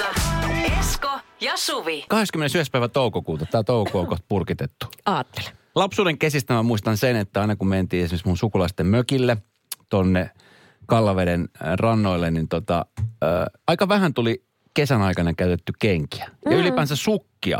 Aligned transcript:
studiossa 0.00 0.80
Esko 0.80 1.20
ja 1.40 1.56
Suvi. 1.56 2.04
21. 2.08 2.70
päivä 2.70 2.88
toukokuuta. 2.88 3.46
Tämä 3.46 3.62
toukokuu 3.62 4.00
on 4.00 4.06
kohta 4.06 4.24
purkitettu. 4.28 4.86
Aattele. 5.06 5.50
Lapsuuden 5.74 6.18
kesistä 6.18 6.54
mä 6.54 6.62
muistan 6.62 6.96
sen, 6.96 7.16
että 7.16 7.40
aina 7.40 7.56
kun 7.56 7.68
mentiin 7.68 8.04
esimerkiksi 8.04 8.28
mun 8.28 8.36
sukulaisten 8.36 8.86
mökille 8.86 9.36
tonne 9.88 10.30
Kallaveden 10.86 11.48
äh, 11.62 11.72
rannoille, 11.76 12.30
niin 12.30 12.48
tota, 12.48 12.86
ää, 13.22 13.46
aika 13.66 13.88
vähän 13.88 14.14
tuli 14.14 14.44
kesän 14.74 15.02
aikana 15.02 15.34
käytetty 15.34 15.72
kenkiä. 15.78 16.30
Ja 16.50 16.56
ylipäänsä 16.56 16.96
sukkia. 16.96 17.56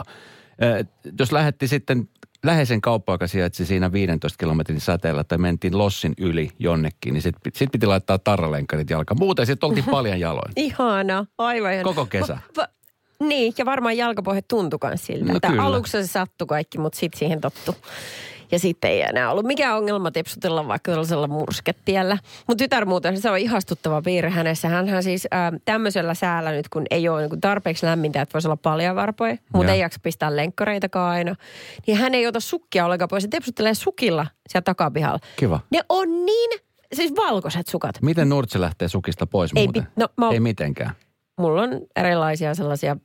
Ää, 0.61 0.85
jos 1.19 1.33
lähetti 1.33 1.69
sitten 1.69 2.09
läheisen 2.45 2.81
kauppa, 2.81 3.13
joka 3.13 3.27
sijaitsi 3.27 3.67
siinä 3.67 3.93
15 3.93 4.37
kilometrin 4.39 4.81
säteellä, 4.81 5.25
tai 5.25 5.39
mentiin 5.39 5.79
Lossin 5.79 6.15
yli 6.19 6.51
jonnekin, 6.59 7.15
niin 7.15 7.23
sitten 7.23 7.53
sit 7.57 7.73
piti 7.73 7.87
laittaa 7.87 8.19
tarralenkarit 8.19 8.91
jalkaan. 8.91 9.19
Muuten 9.19 9.47
sitten 9.47 9.67
oltiin 9.69 9.85
paljon 9.97 10.21
jaloin. 10.21 10.53
Ihana, 10.57 11.27
aivan 11.39 11.73
ihana. 11.73 11.85
Koko 11.85 12.07
kesä. 12.07 12.39
Va- 12.57 12.63
va- 12.63 12.69
niin, 13.27 13.53
ja 13.59 13.65
varmaan 13.65 13.97
jalkapohjat 13.97 14.49
tuntui 14.49 14.79
myös 14.85 15.07
siltä. 15.07 15.25
No 15.25 15.37
että 15.37 15.63
aluksi 15.63 15.91
se 15.93 16.07
sattui 16.07 16.47
kaikki, 16.47 16.79
mutta 16.79 16.99
sitten 16.99 17.19
siihen 17.19 17.41
tottu. 17.41 17.75
Ja 18.53 18.59
sitten 18.59 18.91
ei 18.91 19.03
enää 19.03 19.31
ollut 19.31 19.45
mikään 19.47 19.77
ongelma 19.77 20.11
tepsutella 20.11 20.69
vaikka 20.69 20.91
tällaisella 20.93 21.27
mursketiellä. 21.29 22.19
Mutta 22.47 22.65
tytär 22.65 22.85
muuten, 22.85 23.21
se 23.21 23.31
on 23.31 23.39
ihastuttava 23.39 24.03
piirre 24.03 24.31
hänessä. 24.31 24.69
Hänhän 24.69 25.03
siis 25.03 25.29
äh, 25.35 25.53
tämmöisellä 25.65 26.15
säällä 26.15 26.53
nyt, 26.53 26.69
kun 26.69 26.83
ei 26.91 27.09
ole 27.09 27.29
niin 27.29 27.41
tarpeeksi 27.41 27.87
lämmintä, 27.87 28.23
että 28.23 28.33
voisi 28.33 28.49
olla 28.49 28.57
paljon 28.57 28.97
varpoja, 28.97 29.37
mutta 29.55 29.73
ei 29.73 29.81
jaksa 29.81 30.01
pistää 30.03 30.37
lenkkareitakaan 30.37 31.11
aina. 31.13 31.35
Niin 31.87 31.97
hän 31.97 32.15
ei 32.15 32.27
ota 32.27 32.41
sukkia 32.41 32.85
ollenkaan 32.85 33.09
pois. 33.09 33.23
Se 33.23 33.29
tepsuttelee 33.29 33.75
sukilla 33.75 34.27
siellä 34.49 34.65
takapihalla. 34.65 35.19
Kiva. 35.37 35.61
Ne 35.71 35.81
on 35.89 36.27
niin, 36.27 36.51
siis 36.95 37.13
valkoiset 37.17 37.67
sukat. 37.67 38.03
Miten 38.03 38.29
Nurtsi 38.29 38.61
lähtee 38.61 38.89
sukista 38.89 39.27
pois 39.27 39.51
Ei 39.57 39.65
muuten? 39.67 39.83
pi- 39.83 39.91
no, 39.97 40.09
mä 40.17 40.31
Ei 40.31 40.41
mitenkään. 40.41 40.91
mulla 41.39 41.63
on 41.63 41.71
erilaisia 41.97 42.55
sellaisia 42.55 42.97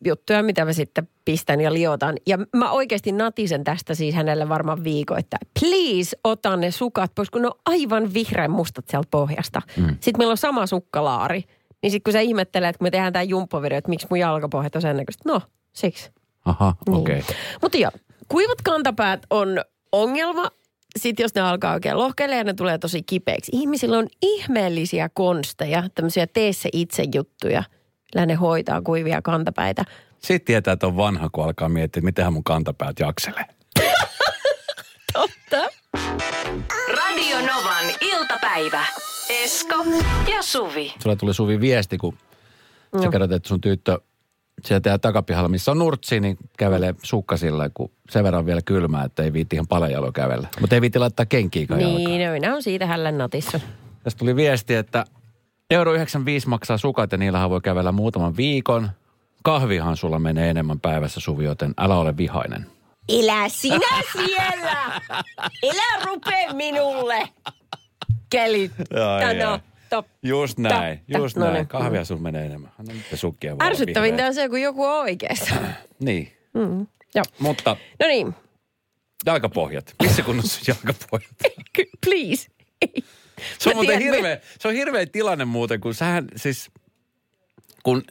tahranpoistojuttuja, 0.00 0.42
mitä 0.42 0.64
mä 0.64 0.72
sitten 0.72 1.08
pistän 1.24 1.60
ja 1.60 1.72
liotan. 1.72 2.16
Ja 2.26 2.38
mä 2.56 2.70
oikeasti 2.70 3.12
natisen 3.12 3.64
tästä 3.64 3.94
siis 3.94 4.14
hänelle 4.14 4.48
varmaan 4.48 4.84
viikon, 4.84 5.18
että 5.18 5.36
please 5.60 6.16
ota 6.24 6.56
ne 6.56 6.70
sukat 6.70 7.14
pois, 7.14 7.30
kun 7.30 7.42
ne 7.42 7.48
on 7.48 7.60
aivan 7.66 8.14
vihreän 8.14 8.50
mustat 8.50 8.84
sieltä 8.88 9.08
pohjasta. 9.10 9.62
Mm. 9.76 9.96
Sitten 10.00 10.18
meillä 10.18 10.30
on 10.30 10.36
sama 10.36 10.66
sukkalaari. 10.66 11.44
Niin 11.82 11.90
sitten 11.90 12.02
kun 12.04 12.12
sä 12.12 12.20
ihmettelet, 12.20 12.76
kun 12.76 12.86
me 12.86 12.90
tehdään 12.90 13.12
tämä 13.12 13.22
jumppavideo, 13.22 13.78
että 13.78 13.88
miksi 13.88 14.06
mun 14.10 14.18
jalkapohjat 14.18 14.76
on 14.76 14.82
sen 14.82 14.96
näköistä. 14.96 15.22
No, 15.26 15.40
siksi. 15.72 16.10
Aha, 16.44 16.74
Niin. 16.88 16.96
okei. 16.96 17.18
Okay. 17.18 17.34
Mutta 17.62 17.78
joo, 17.78 17.90
kuivat 18.28 18.62
kantapäät 18.64 19.26
on 19.30 19.48
ongelma. 19.92 20.48
Sitten 20.98 21.24
jos 21.24 21.34
ne 21.34 21.40
alkaa 21.40 21.72
oikein 21.72 21.98
lohkeilemaan 21.98 22.38
ja 22.38 22.44
ne 22.44 22.54
tulee 22.54 22.78
tosi 22.78 23.02
kipeäksi. 23.02 23.52
Ihmisillä 23.54 23.98
on 23.98 24.06
ihmeellisiä 24.22 25.08
konsteja, 25.14 25.84
tämmöisiä 25.94 26.26
tee 26.26 26.52
se 26.52 26.68
itse 26.72 27.04
juttuja. 27.14 27.62
Millä 28.14 28.26
ne 28.26 28.34
hoitaa 28.34 28.82
kuivia 28.82 29.22
kantapäitä. 29.22 29.84
Sitten 30.18 30.44
tietää, 30.46 30.72
että 30.72 30.86
on 30.86 30.96
vanha, 30.96 31.28
kun 31.32 31.44
alkaa 31.44 31.68
miettiä, 31.68 31.98
että 32.00 32.04
mitenhän 32.04 32.32
mun 32.32 32.44
kantapäät 32.44 32.98
jakselee. 33.00 33.44
Totta. 35.12 35.68
Radio 36.96 37.36
Novan 37.38 37.84
iltapäivä. 38.00 38.84
Esko 39.30 39.74
ja 40.32 40.42
Suvi. 40.42 40.94
Sulla 41.02 41.16
tuli 41.16 41.34
Suvi 41.34 41.60
viesti, 41.60 41.98
kun 41.98 42.12
sä 42.98 43.04
No. 43.04 43.10
kerrot, 43.10 43.32
että 43.32 43.48
sun 43.48 43.60
tyttö 43.60 44.00
sieltä 44.64 44.82
teidän 44.82 45.00
takapihalla, 45.00 45.48
missä 45.48 45.70
on 45.70 45.78
nurtsi, 45.78 46.20
niin 46.20 46.36
kävelee 46.58 46.94
sukkasilla, 47.02 47.70
kun 47.74 47.90
sen 48.10 48.24
verran 48.24 48.38
on 48.38 48.46
vielä 48.46 48.60
kylmää, 48.64 49.04
että 49.04 49.22
ei 49.22 49.32
viitti 49.32 49.56
ihan 49.56 49.66
palajalo 49.66 50.12
kävellä. 50.12 50.48
Mutta 50.60 50.76
ei 50.76 50.80
viitti 50.80 50.98
laittaa 50.98 51.26
kenkiä. 51.26 51.66
Niin, 51.76 52.26
no, 52.26 52.32
minä 52.32 52.54
on 52.54 52.62
siitä 52.62 52.86
hällän 52.86 53.18
natissa. 53.18 53.60
Tästä 54.02 54.18
tuli 54.18 54.36
viesti, 54.36 54.74
että 54.74 55.04
euro 55.70 55.92
95 55.94 56.48
maksaa 56.48 56.78
sukat 56.78 57.12
ja 57.12 57.18
niillähän 57.18 57.50
voi 57.50 57.60
kävellä 57.60 57.92
muutaman 57.92 58.36
viikon. 58.36 58.90
Kahvihan 59.42 59.96
sulla 59.96 60.18
menee 60.18 60.50
enemmän 60.50 60.80
päivässä, 60.80 61.20
Suvi, 61.20 61.44
joten 61.44 61.74
älä 61.78 61.96
ole 61.96 62.16
vihainen. 62.16 62.66
Elä 63.08 63.48
sinä 63.48 64.02
siellä! 64.12 65.00
Elä 65.62 66.04
rupee 66.04 66.52
minulle! 66.52 67.28
No, 68.94 69.08
ai. 69.10 69.60
top. 69.90 70.06
Just 70.22 70.58
näin, 70.58 70.98
ta- 71.12 71.18
just 71.18 71.36
no 71.36 71.44
näin. 71.44 71.54
niin. 71.54 71.66
Kahvia 71.66 72.04
sun 72.04 72.22
menee 72.22 72.46
enemmän. 72.46 72.70
Nyt 72.88 73.02
sukkia 73.14 73.56
Ärsyttävintä 73.62 74.26
on 74.26 74.34
se, 74.34 74.48
kun 74.48 74.60
joku 74.60 74.84
on 74.84 74.92
oikeassa. 75.00 75.54
Niin, 76.00 76.32
Mm. 76.54 76.86
Joo. 77.14 77.24
mutta 77.38 77.76
No 78.00 78.06
niin, 78.06 78.34
jalkapohjat. 79.26 79.94
Missä 80.02 80.22
kunnossa 80.22 80.60
jalkapohjat? 80.68 81.34
Please. 82.06 82.48
Se 83.58 83.70
on 83.70 83.76
muuten 83.76 84.00
hirveä, 84.00 84.40
se 84.58 84.68
on 84.68 84.74
hirveä 84.74 85.06
tilanne 85.06 85.44
muuten, 85.44 85.80
kun 85.80 85.94
sähän 85.94 86.24
siis, 86.36 86.70
kun 87.82 88.02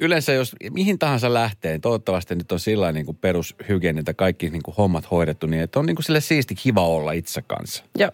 yleensä 0.00 0.32
jos 0.32 0.56
mihin 0.70 0.98
tahansa 0.98 1.34
lähtee, 1.34 1.78
toivottavasti 1.78 2.34
nyt 2.34 2.52
on 2.52 2.60
sillä 2.60 2.92
niin 2.92 3.06
kuin 3.06 3.16
perushygienia, 3.16 4.00
että 4.00 4.14
kaikki 4.14 4.50
niin 4.50 4.62
kuin 4.62 4.74
hommat 4.74 5.10
hoidettu 5.10 5.46
niin, 5.46 5.62
että 5.62 5.78
on 5.78 5.86
niin 5.86 5.96
kuin 5.96 6.04
sille 6.04 6.20
siisti 6.20 6.54
kiva 6.54 6.86
olla 6.86 7.12
itse 7.12 7.42
kanssa. 7.42 7.84
Joo. 7.98 8.10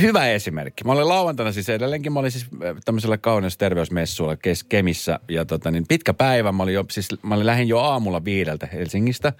Hyvä 0.00 0.28
esimerkki. 0.28 0.84
Mä 0.84 0.92
olin 0.92 1.08
lauantaina 1.08 1.52
siis 1.52 1.68
edelleenkin, 1.68 2.12
mä 2.12 2.20
olin 2.20 2.30
siis 2.30 2.46
tämmöisellä 2.84 3.18
kauneus 3.18 3.58
terveysmessuilla 3.58 4.36
kes, 4.36 4.64
Kemissä 4.64 5.20
ja 5.28 5.44
tota 5.44 5.70
niin 5.70 5.84
pitkä 5.88 6.14
päivä. 6.14 6.52
Mä 6.52 6.62
olin, 6.62 6.74
jo, 6.74 6.84
siis, 6.90 7.08
mä 7.22 7.34
olin 7.34 7.46
lähin 7.46 7.68
jo 7.68 7.78
aamulla 7.78 8.24
viideltä 8.24 8.66
Helsingistä 8.66 9.32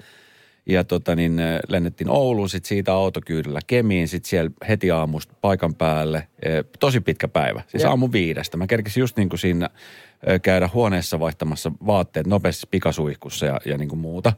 ja 0.71 0.85
tota 0.85 1.15
niin 1.17 1.39
äh, 1.39 1.59
lennettiin 1.69 2.11
Ouluun, 2.11 2.49
sit 2.49 2.65
siitä 2.65 2.93
autokyydellä 2.93 3.61
Kemiin, 3.67 4.09
sit 4.09 4.25
siellä 4.25 4.51
heti 4.69 4.91
aamusta 4.91 5.35
paikan 5.41 5.75
päälle. 5.75 6.19
Äh, 6.19 6.65
Tosi 6.81 7.01
pitkä 7.01 7.29
päivä, 7.29 7.63
siis 7.67 7.85
aamu 7.85 8.09
viidestä. 8.13 8.57
Mä 8.57 8.67
kerkisin 8.67 9.01
just 9.01 9.17
niin 9.17 9.29
kuin 9.29 9.39
siinä 9.39 9.67
äh, 9.67 10.41
käydä 10.43 10.71
huoneessa 10.75 11.21
vaihtamassa 11.21 11.73
vaatteet 11.87 12.27
nopeasti 12.27 12.67
pikasuihkussa 12.71 13.47
ja, 13.47 13.61
ja 13.65 13.79
niin 13.79 13.89
kuin 13.89 13.99
muuta. 13.99 14.33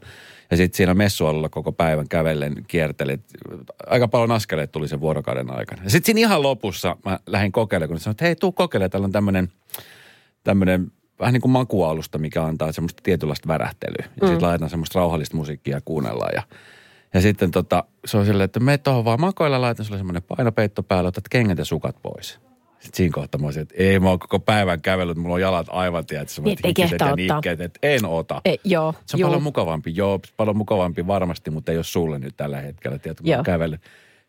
Ja 0.51 0.57
sitten 0.57 0.77
siinä 0.77 0.93
messualueella 0.93 1.49
koko 1.49 1.71
päivän 1.71 2.07
kävellen 2.09 2.55
kiertelit. 2.67 3.21
Aika 3.87 4.07
paljon 4.07 4.31
askeleet 4.31 4.71
tuli 4.71 4.87
sen 4.87 5.01
vuorokauden 5.01 5.51
aikana. 5.51 5.83
Ja 5.83 5.89
sitten 5.89 6.05
siinä 6.05 6.19
ihan 6.27 6.43
lopussa 6.43 6.97
mä 7.05 7.19
lähdin 7.27 7.51
kokeilemaan, 7.51 7.89
kun 7.89 7.99
sanoin, 7.99 8.13
että 8.13 8.25
hei, 8.25 8.35
tuu 8.35 8.51
kokeilemaan. 8.51 8.91
Täällä 8.91 9.05
on 9.05 9.11
tämmöinen 9.11 9.51
tämmöinen 10.43 10.91
vähän 11.23 11.33
niin 11.33 11.41
kuin 11.41 11.51
makualusta, 11.51 12.17
mikä 12.17 12.43
antaa 12.43 12.71
semmoista 12.71 13.03
tietynlaista 13.03 13.47
värähtelyä. 13.47 14.05
Ja 14.05 14.07
mm. 14.21 14.27
sitten 14.27 14.47
laitetaan 14.47 14.69
semmoista 14.69 14.99
rauhallista 14.99 15.37
musiikkia 15.37 15.77
ja 15.77 15.81
kuunnellaan. 15.85 16.31
Ja, 16.35 16.43
ja 17.13 17.21
sitten 17.21 17.51
tota, 17.51 17.83
se 18.05 18.17
on 18.17 18.25
silleen, 18.25 18.45
että 18.45 18.59
me 18.59 18.77
tuohon 18.77 19.05
vaan 19.05 19.21
makoilla, 19.21 19.61
laitan 19.61 19.85
sulle 19.85 19.97
semmoinen 19.97 20.23
painopeitto 20.23 20.83
päälle, 20.83 21.07
otat 21.07 21.29
kengät 21.29 21.57
ja 21.57 21.65
sukat 21.65 21.95
pois. 22.01 22.39
Sitten 22.83 22.97
siinä 22.97 23.13
kohtaa 23.13 23.41
mä 23.41 23.47
olisin, 23.47 23.61
että 23.61 23.75
ei 23.77 23.99
mä 23.99 24.09
oon 24.09 24.19
koko 24.19 24.39
päivän 24.39 24.81
kävellyt, 24.81 25.17
mulla 25.17 25.35
on 25.35 25.41
jalat 25.41 25.67
aivan, 25.69 26.05
tiedätkö, 26.05 26.41
Niin, 26.41 26.57
semmoiset 26.57 26.59
et 26.59 26.65
ei 26.65 26.69
hikiset 26.69 26.99
ja 26.99 27.15
nikkeet, 27.15 27.61
että 27.61 27.79
en 27.83 28.05
ota. 28.05 28.41
E, 28.45 28.55
joo. 28.63 28.93
Se 29.05 29.15
on 29.15 29.19
juu. 29.19 29.27
paljon 29.27 29.43
mukavampi, 29.43 29.91
joo, 29.95 30.19
paljon 30.37 30.57
mukavampi 30.57 31.07
varmasti, 31.07 31.51
mutta 31.51 31.71
ei 31.71 31.77
ole 31.77 31.83
sulle 31.83 32.19
nyt 32.19 32.37
tällä 32.37 32.61
hetkellä, 32.61 32.99
tiedätkö, 32.99 33.21
kun 33.23 33.29
mä 33.29 33.33
Joo. 33.33 33.37
oon 33.37 33.45
kävellyt. 33.45 33.81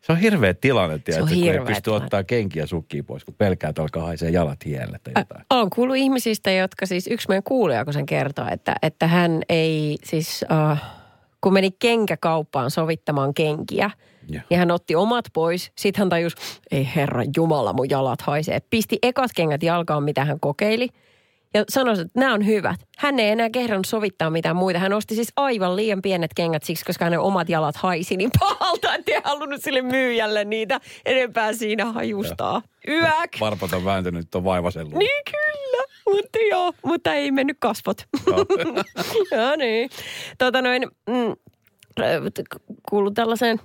Se 0.05 0.11
on 0.11 0.17
hirveä 0.17 0.53
tilanne, 0.53 0.99
tiedätkö, 0.99 1.35
kun 1.35 1.43
ei 1.43 1.59
pysty 1.59 1.81
tilanne. 1.81 2.05
ottaa 2.05 2.23
kenkiä 2.23 2.63
ja 2.63 2.67
sukkia 2.67 3.03
pois, 3.03 3.23
kun 3.23 3.35
pelkää, 3.37 3.69
että 3.69 3.81
alkaa 3.81 4.03
haisee 4.05 4.29
jalat 4.29 4.65
hielle 4.65 4.99
tai 5.03 5.13
jotain. 5.15 5.45
Olen 5.49 5.69
kuullut 5.69 5.95
ihmisistä, 5.95 6.51
jotka 6.51 6.85
siis 6.85 7.07
yksi 7.07 7.27
meidän 7.27 7.43
kuulija, 7.43 7.85
kun 7.85 7.93
sen 7.93 8.05
kertoo, 8.05 8.45
että, 8.51 8.75
että 8.81 9.07
hän 9.07 9.41
ei 9.49 9.97
siis, 10.03 10.45
uh, 10.71 10.77
kun 11.41 11.53
meni 11.53 11.71
kenkäkauppaan 11.71 12.71
sovittamaan 12.71 13.33
kenkiä, 13.33 13.91
Joo. 14.29 14.43
ja 14.49 14.57
hän 14.57 14.71
otti 14.71 14.95
omat 14.95 15.25
pois. 15.33 15.71
Sitten 15.75 16.01
hän 16.01 16.09
tajusi, 16.09 16.35
ei 16.71 16.89
herra 16.95 17.23
jumala, 17.35 17.73
mun 17.73 17.89
jalat 17.89 18.21
haisee. 18.21 18.59
Pisti 18.69 18.99
ekat 19.03 19.31
kengät 19.35 19.63
jalkaan, 19.63 20.03
mitä 20.03 20.25
hän 20.25 20.39
kokeili. 20.39 20.89
Ja 21.55 21.63
sanoi, 21.69 21.93
että 21.93 22.19
nämä 22.19 22.33
on 22.33 22.45
hyvät. 22.45 22.79
Hän 22.97 23.19
ei 23.19 23.29
enää 23.29 23.49
kehdannut 23.49 23.85
sovittaa 23.85 24.29
mitään 24.29 24.55
muita. 24.55 24.79
Hän 24.79 24.93
osti 24.93 25.15
siis 25.15 25.33
aivan 25.35 25.75
liian 25.75 26.01
pienet 26.01 26.31
kengät 26.35 26.63
siksi, 26.63 26.85
koska 26.85 27.05
hänen 27.05 27.19
omat 27.19 27.49
jalat 27.49 27.75
haisi 27.75 28.17
niin 28.17 28.29
pahalta, 28.39 28.95
että 28.95 29.11
ei 29.11 29.21
halunnut 29.23 29.61
sille 29.63 29.81
myyjälle 29.81 30.45
niitä 30.45 30.79
enempää 31.05 31.53
siinä 31.53 31.85
hajustaa. 31.85 32.61
Yäk! 32.87 33.31
Varpat 33.39 33.73
on 33.73 33.85
vääntynyt 33.85 34.27
tuon 34.31 34.43
vaivasen 34.43 34.85
luun. 34.85 34.99
Niin 34.99 35.23
kyllä, 35.31 35.83
mutta 36.05 36.39
joo, 36.51 36.73
mutta 36.85 37.13
ei 37.13 37.31
mennyt 37.31 37.57
kasvot. 37.59 37.97
joo 39.31 39.55
niin. 39.57 39.89
Tota 40.37 40.61
noin, 40.61 40.87
mm, 41.09 41.35
kuuluu 42.89 43.11
tällaiseen 43.11 43.59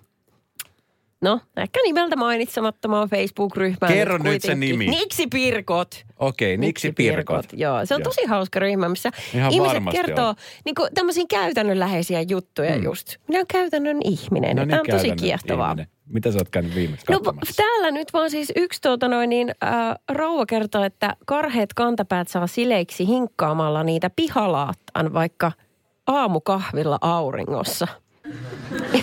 no 1.22 1.40
ehkä 1.56 1.80
nimeltä 1.84 2.16
mainitsemattomaan 2.16 3.08
Facebook-ryhmään. 3.08 3.92
Kerro 3.92 4.18
nyt 4.18 4.24
nyt 4.24 4.42
se 4.42 4.48
kuitenkin. 4.48 4.78
nimi. 4.78 4.86
Niksi 4.96 5.26
Pirkot. 5.26 6.04
Okei, 6.18 6.56
Niksi 6.56 6.92
Pirkot. 6.92 7.46
Joo, 7.52 7.86
se 7.86 7.94
on 7.94 8.00
Joo. 8.00 8.04
tosi 8.04 8.24
hauska 8.26 8.58
ryhmä, 8.60 8.88
missä 8.88 9.10
Ihan 9.34 9.52
ihmiset 9.52 9.82
kertoo 9.92 10.28
on. 10.28 10.34
niin 10.64 10.74
tämmöisiä 10.94 11.24
käytännönläheisiä 11.30 12.20
juttuja 12.28 12.76
Mm. 12.76 12.82
just. 12.84 13.16
Minä 13.28 13.38
olen 13.38 13.46
käytännön 13.46 13.98
ihminen. 14.04 14.56
No 14.56 14.62
niin, 14.62 14.68
Tämä 14.70 14.80
on 14.80 14.86
tosi 14.90 15.10
kiehtovaa. 15.16 15.70
ihminen. 15.70 15.86
Mitä 16.06 16.32
sä 16.32 16.38
oot 16.38 16.48
käynyt 16.48 16.74
viimeksi 16.74 17.06
No 17.12 17.20
täällä 17.56 17.90
nyt 17.90 18.12
vaan 18.12 18.30
siis 18.30 18.52
yksi 18.56 18.80
tuota 18.82 19.08
noin 19.08 19.30
niin, 19.30 19.54
äh, 19.64 19.94
rouva 20.12 20.46
kertoo, 20.46 20.84
että 20.84 21.16
karheet 21.26 21.74
kantapäät 21.74 22.28
saa 22.28 22.46
sileiksi 22.46 23.06
hinkkaamalla 23.06 23.84
niitä 23.84 24.10
pihalaattaan 24.16 25.12
vaikka 25.12 25.52
aamukahvilla 26.06 26.98
auringossa. 27.00 27.88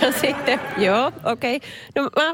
Ja 0.01 0.11
sitten, 0.21 0.59
joo, 0.77 1.11
okei. 1.23 1.55
Okay. 1.55 1.69
No 1.95 2.09
mä, 2.15 2.33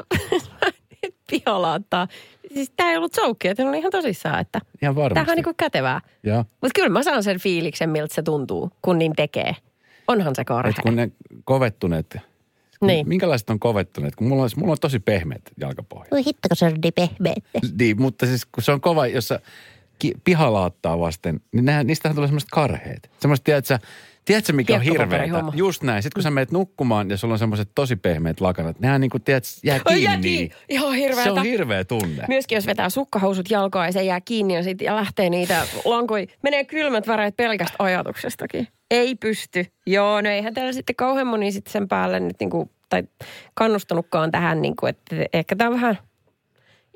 mä. 1.92 2.06
Siis 2.54 2.72
tää 2.76 2.90
ei 2.90 2.96
ollut 2.96 3.16
joukki, 3.16 3.48
että 3.48 3.68
oli 3.68 3.78
ihan 3.78 3.90
tosissaan, 3.90 4.40
että 4.40 4.60
Ihan 4.82 4.94
varmasti. 4.94 5.14
tämähän 5.14 5.30
on 5.30 5.36
niinku 5.36 5.54
kätevää. 5.56 6.00
Joo. 6.22 6.38
Mutta 6.38 6.70
kyllä 6.74 6.88
mä 6.88 7.02
saan 7.02 7.22
sen 7.22 7.40
fiiliksen, 7.40 7.90
miltä 7.90 8.14
se 8.14 8.22
tuntuu, 8.22 8.70
kun 8.82 8.98
niin 8.98 9.12
tekee. 9.16 9.56
Onhan 10.08 10.34
se 10.34 10.44
karhe. 10.44 10.70
Et 10.70 10.76
kun 10.82 10.96
ne 10.96 11.10
kovettuneet, 11.44 12.16
Niin. 12.80 13.08
minkälaiset 13.08 13.50
on 13.50 13.60
kovettuneet? 13.60 14.16
Kun 14.16 14.26
mulla 14.26 14.42
on, 14.42 14.50
mulla 14.56 14.72
on 14.72 14.78
tosi 14.80 14.98
pehmeät 14.98 15.42
jalkapohjat. 15.60 16.10
Voi 16.10 16.24
hitto, 16.24 16.48
kun 16.48 16.56
se 16.56 16.64
on 16.64 16.72
niin 16.82 16.92
pehmeette. 16.94 17.60
Niin, 17.78 18.02
mutta 18.02 18.26
siis 18.26 18.46
kun 18.46 18.62
se 18.62 18.72
on 18.72 18.80
kova, 18.80 19.06
jos 19.06 19.28
sä 19.28 19.40
ki- 19.98 20.14
pihalaattaa 20.24 20.98
vasten, 20.98 21.40
niin 21.52 21.64
nehän, 21.64 21.86
niistähän 21.86 22.14
tulee 22.16 22.28
semmoiset 22.28 22.50
karheet. 22.52 23.10
Semmoiset, 23.20 23.44
tiedätkö, 23.44 23.78
tiedätkö 24.24 24.52
mikä 24.52 24.74
on 24.74 24.82
hirveetä? 24.82 25.02
Hiekkapaperihomma. 25.02 25.52
Just 25.54 25.82
näin. 25.82 26.02
Sitten 26.02 26.14
kun 26.14 26.22
sä 26.22 26.30
menet 26.30 26.52
nukkumaan 26.52 27.10
ja 27.10 27.16
sulla 27.16 27.34
on 27.34 27.38
semmoiset 27.38 27.68
tosi 27.74 27.96
pehmeät 27.96 28.40
lakanat, 28.40 28.80
nehän 28.80 29.00
niin 29.00 29.10
kuin, 29.10 29.22
tiedätkö, 29.22 29.48
jää 29.64 29.80
kiinni. 29.88 30.04
jää 30.04 30.18
kiinni. 30.18 30.50
Ihan 30.68 30.94
hirveetä. 30.94 31.24
Se 31.24 31.30
on 31.30 31.42
hirveä 31.42 31.84
tunne. 31.84 32.24
Myöskin 32.28 32.56
jos 32.56 32.66
vetää 32.66 32.88
sukkahousut 32.88 33.50
jalkaan 33.50 33.88
ja 33.88 33.92
se 33.92 34.02
jää 34.02 34.20
kiinni 34.20 34.54
ja, 34.54 34.62
sit, 34.62 34.80
ja 34.80 34.96
lähtee 34.96 35.30
niitä 35.30 35.66
lankoi, 35.84 36.26
menee 36.42 36.64
kylmät 36.64 37.06
väreet 37.06 37.36
pelkästä 37.36 37.76
ajatuksestakin. 37.78 38.68
Ei 38.90 39.14
pysty. 39.14 39.66
Joo, 39.86 40.20
no 40.20 40.30
eihän 40.30 40.54
täällä 40.54 40.72
sitten 40.72 40.96
kauhean 40.96 41.26
moni 41.26 41.52
sitten 41.52 41.72
sen 41.72 41.88
päälle 41.88 42.20
nyt 42.20 42.36
niinku, 42.40 42.70
tai 42.88 43.02
kannustanutkaan 43.54 44.30
tähän, 44.30 44.62
niinku, 44.62 44.86
että 44.86 45.16
ehkä 45.32 45.56
tämä 45.56 45.70
on 45.70 45.74
vähän 45.74 45.98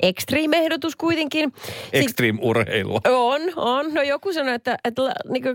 extreme-ehdotus 0.03 0.97
kuitenkin. 0.97 1.53
Extreme-urheilua. 1.93 3.01
on, 3.09 3.41
on. 3.57 3.95
No 3.95 4.03
joku 4.03 4.33
sanoi, 4.33 4.55
että, 4.55 4.79
että 4.85 5.03
niinku, 5.29 5.55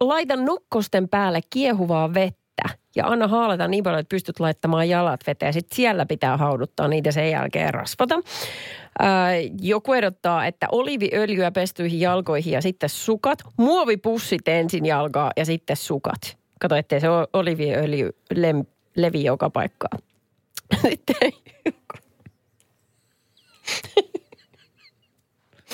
laita 0.00 0.36
nokkosten 0.36 1.08
päälle 1.08 1.40
kiehuvaa 1.50 2.14
vettä 2.14 2.62
ja 2.96 3.06
anna 3.06 3.28
haalata 3.28 3.68
niin 3.68 3.84
paljon, 3.84 4.00
että 4.00 4.14
pystyt 4.14 4.40
laittamaan 4.40 4.88
jalat 4.88 5.20
veteen. 5.26 5.52
Sitten 5.52 5.76
siellä 5.76 6.06
pitää 6.06 6.36
hauduttaa 6.36 6.88
niitä 6.88 7.12
sen 7.12 7.30
jälkeen 7.30 7.74
rasvata. 7.74 8.20
Ää, 8.98 9.30
joku 9.60 9.92
ehdottaa, 9.92 10.46
että 10.46 10.66
oliviöljyä 10.72 11.50
pestyihin 11.50 12.00
jalkoihin 12.00 12.52
ja 12.52 12.62
sitten 12.62 12.88
sukat. 12.88 13.38
Muovipussit 13.56 14.48
ensin 14.48 14.86
jalkaa 14.86 15.32
ja 15.36 15.44
sitten 15.44 15.76
sukat. 15.76 16.38
Kato, 16.60 16.76
ettei 16.76 17.00
se 17.00 17.06
oliviöljy 17.32 18.10
lem, 18.34 18.64
levi 18.96 19.24
joka 19.24 19.50
paikkaan. 19.50 19.98
Sitten 20.82 21.32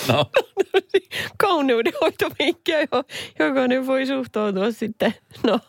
No, 0.07 0.25
kauneudenhoitovinkkejä, 1.43 2.79
jo- 2.91 3.03
jokainen 3.39 3.87
voi 3.87 4.05
suhtautua 4.05 4.71
sitten, 4.71 5.13
no, 5.43 5.59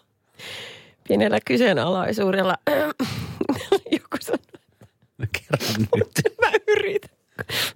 pienellä 1.09 1.39
kyseenalaisuudella. 1.45 2.55
Joku 3.93 4.17
sanoi, 4.21 5.29
kerro 5.33 5.67
nyt. 5.97 6.37
mä 6.41 6.51
yritän, 6.69 7.17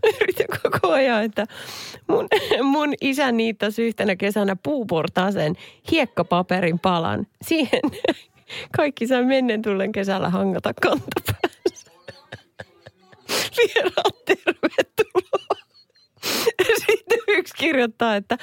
mä 0.03 0.11
yritän 0.21 0.47
koko 0.62 0.93
ajan, 0.93 1.25
että 1.25 1.47
mun, 2.06 2.29
mun 2.62 2.94
isä 3.00 3.32
niittasi 3.32 3.82
yhtenä 3.82 4.17
kesänä 4.17 4.56
puuportaaseen 4.62 5.56
hiekkapaperin 5.91 6.79
palan. 6.79 7.27
Siihen 7.43 7.81
kaikki 8.77 9.06
saa 9.06 9.23
mennen 9.23 9.62
tullen 9.62 9.93
kesällä 9.93 10.29
hangata 10.31 10.75
kantapäänsä. 10.82 11.91
Vieraat 13.56 14.25
tervetuloa. 14.25 15.56
Sitten 16.87 17.09
yksi 17.38 17.55
kirjoittaa, 17.56 18.17
että 18.17 18.38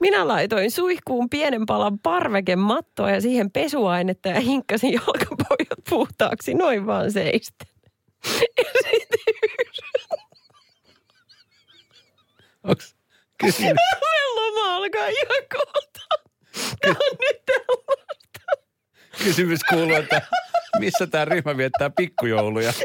minä 0.00 0.28
laitoin 0.28 0.70
suihkuun 0.70 1.30
pienen 1.30 1.66
palan 1.66 1.98
parvekemattoa 1.98 3.10
ja 3.10 3.20
siihen 3.20 3.50
pesuainetta 3.50 4.28
ja 4.28 4.40
hinkkasin 4.40 4.92
jalkapojat 4.92 5.78
puhtaaksi 5.90 6.54
noin 6.54 6.86
vaan 6.86 7.12
seistä. 7.12 7.64
Onks 12.64 12.96
kysymys? 13.38 13.76
Loma 14.36 14.74
alkaa 14.74 15.08
ihan 15.08 15.42
kohta. 15.52 16.00
Tämä 16.80 16.94
on 17.10 17.16
nyt 17.20 17.42
tällaista. 17.46 18.40
Kysymys 19.24 19.60
kuuluu, 19.64 19.94
että 19.96 20.22
missä 20.78 21.06
tämä 21.06 21.24
ryhmä 21.24 21.56
viettää 21.56 21.90
pikkujouluja? 21.90 22.72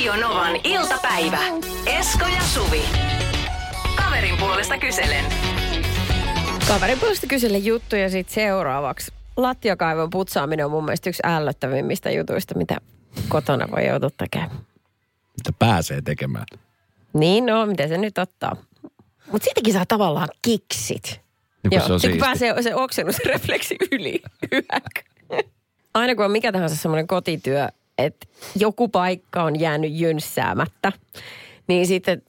Radio 0.00 0.28
Novan 0.28 0.56
iltapäivä. 0.64 1.38
Esko 1.86 2.26
ja 2.26 2.40
Suvi. 2.40 2.82
Kaverin 3.96 4.36
puolesta 4.38 4.78
kyselen. 4.78 5.24
Kaverin 6.68 6.98
puolesta 6.98 7.26
kyselle 7.26 7.58
juttuja 7.58 8.10
sitten 8.10 8.34
seuraavaksi. 8.34 9.12
Lattiakaivon 9.36 10.10
putsaaminen 10.10 10.66
on 10.66 10.70
mun 10.70 10.84
mielestä 10.84 11.10
yksi 11.10 11.22
ällöttävimmistä 11.24 12.10
jutuista, 12.10 12.54
mitä 12.54 12.76
kotona 13.28 13.68
voi 13.70 13.86
joutua 13.86 14.10
tekemään. 14.18 14.50
Mitä 15.36 15.52
pääsee 15.58 16.02
tekemään? 16.02 16.46
Niin, 17.12 17.46
no, 17.46 17.66
miten 17.66 17.88
se 17.88 17.98
nyt 17.98 18.18
ottaa? 18.18 18.56
Mutta 19.32 19.44
siitäkin 19.44 19.72
saa 19.72 19.86
tavallaan 19.86 20.28
kiksit. 20.42 21.20
Niin 21.62 21.70
kun 21.70 21.86
se 21.86 21.92
on 21.92 22.00
siisti. 22.00 22.18
pääsee 22.18 22.62
se 22.62 22.74
oksennusrefleksi 22.74 23.76
yli. 23.92 24.22
Aina 25.94 26.14
kun 26.14 26.24
on 26.24 26.30
mikä 26.30 26.52
tahansa 26.52 26.76
semmoinen 26.76 27.06
kotityö, 27.06 27.68
että 28.04 28.26
joku 28.56 28.88
paikka 28.88 29.42
on 29.42 29.60
jäänyt 29.60 29.92
jynssäämättä, 29.94 30.92
niin 31.68 31.86
sitten 31.86 32.22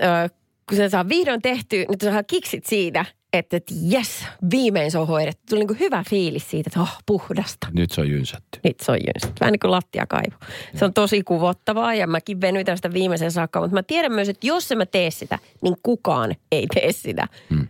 kun 0.69 0.77
se 0.77 0.89
saa 0.89 1.09
vihdoin 1.09 1.41
tehtyä, 1.41 1.85
niin 1.89 2.13
saa 2.13 2.23
kiksit 2.23 2.65
siitä, 2.65 3.05
että, 3.33 3.57
että 3.57 3.73
jes, 3.81 4.25
viimein 4.51 4.91
se 4.91 4.97
on 4.97 5.07
hoidettu. 5.07 5.43
Tuli 5.49 5.59
niin 5.59 5.67
kuin 5.67 5.79
hyvä 5.79 6.03
fiilis 6.09 6.49
siitä, 6.49 6.67
että 6.67 6.81
oh, 6.81 6.97
puhdasta. 7.05 7.67
Nyt 7.73 7.91
se 7.91 8.01
on 8.01 8.09
jynsätty. 8.09 8.59
Nyt 8.63 8.79
se 8.79 8.91
on 8.91 8.97
jynsät. 8.97 9.39
Vähän 9.39 9.51
niin 9.51 9.59
kuin 9.59 9.71
lattiakaivu. 9.71 10.35
Se 10.75 10.85
on 10.85 10.93
tosi 10.93 11.23
kuvottavaa 11.23 11.93
ja 11.93 12.07
mäkin 12.07 12.41
venytän 12.41 12.77
sitä 12.77 12.93
viimeisen 12.93 13.31
saakka, 13.31 13.61
mutta 13.61 13.73
mä 13.73 13.83
tiedän 13.83 14.11
myös, 14.11 14.29
että 14.29 14.47
jos 14.47 14.71
en 14.71 14.77
mä 14.77 14.85
tee 14.85 15.11
sitä, 15.11 15.39
niin 15.61 15.75
kukaan 15.83 16.35
ei 16.51 16.67
tee 16.73 16.91
sitä. 16.91 17.27
Hmm. 17.49 17.67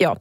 Joo. 0.00 0.16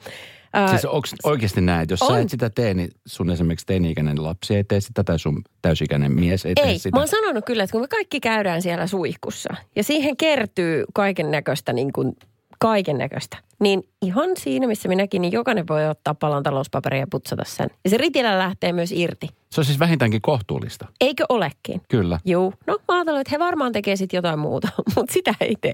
Äh, 0.57 0.69
Siis 0.69 0.85
onko 0.85 1.07
oikeasti 1.23 1.61
näin, 1.61 1.81
että 1.81 1.93
jos 1.93 2.01
on. 2.01 2.07
sä 2.07 2.19
et 2.19 2.29
sitä 2.29 2.49
tee, 2.49 2.73
niin 2.73 2.91
sun 3.05 3.29
esimerkiksi 3.29 3.65
teini-ikäinen 3.65 4.23
lapsi 4.23 4.55
ei 4.55 4.63
tee 4.63 4.81
sitä 4.81 5.03
tai 5.03 5.19
sun 5.19 5.41
täysikäinen 5.61 6.11
mies 6.11 6.45
ei, 6.45 6.55
tee 6.55 6.65
ei, 6.65 6.79
sitä? 6.79 6.95
mä 6.95 6.99
oon 6.99 7.07
sanonut 7.07 7.45
kyllä, 7.45 7.63
että 7.63 7.71
kun 7.71 7.81
me 7.81 7.87
kaikki 7.87 8.19
käydään 8.19 8.61
siellä 8.61 8.87
suihkussa 8.87 9.49
ja 9.75 9.83
siihen 9.83 10.17
kertyy 10.17 10.83
kaiken 10.93 11.31
näköistä 11.31 11.73
niin 11.73 11.93
kuin 11.93 12.15
kaiken 12.59 12.97
näköistä. 12.97 13.37
Niin 13.59 13.83
ihan 14.01 14.29
siinä, 14.37 14.67
missä 14.67 14.89
minäkin, 14.89 15.21
niin 15.21 15.31
jokainen 15.31 15.67
voi 15.67 15.89
ottaa 15.89 16.13
palan 16.13 16.43
talouspaperia 16.43 16.99
ja 16.99 17.07
putsata 17.11 17.43
sen. 17.45 17.69
Ja 17.83 17.89
se 17.89 17.97
ritilä 17.97 18.39
lähtee 18.39 18.73
myös 18.73 18.91
irti. 18.91 19.27
Se 19.51 19.61
on 19.61 19.65
siis 19.65 19.79
vähintäänkin 19.79 20.21
kohtuullista. 20.21 20.87
Eikö 21.01 21.25
olekin? 21.29 21.81
Kyllä. 21.89 22.19
Juu, 22.25 22.53
no 22.67 22.77
mä 22.87 22.95
ajattelin, 22.95 23.21
että 23.21 23.31
he 23.31 23.39
varmaan 23.39 23.71
tekee 23.71 23.95
sitten 23.95 24.17
jotain 24.17 24.39
muuta, 24.39 24.67
mutta 24.95 25.13
sitä 25.13 25.33
ei 25.41 25.55
tee. 25.61 25.73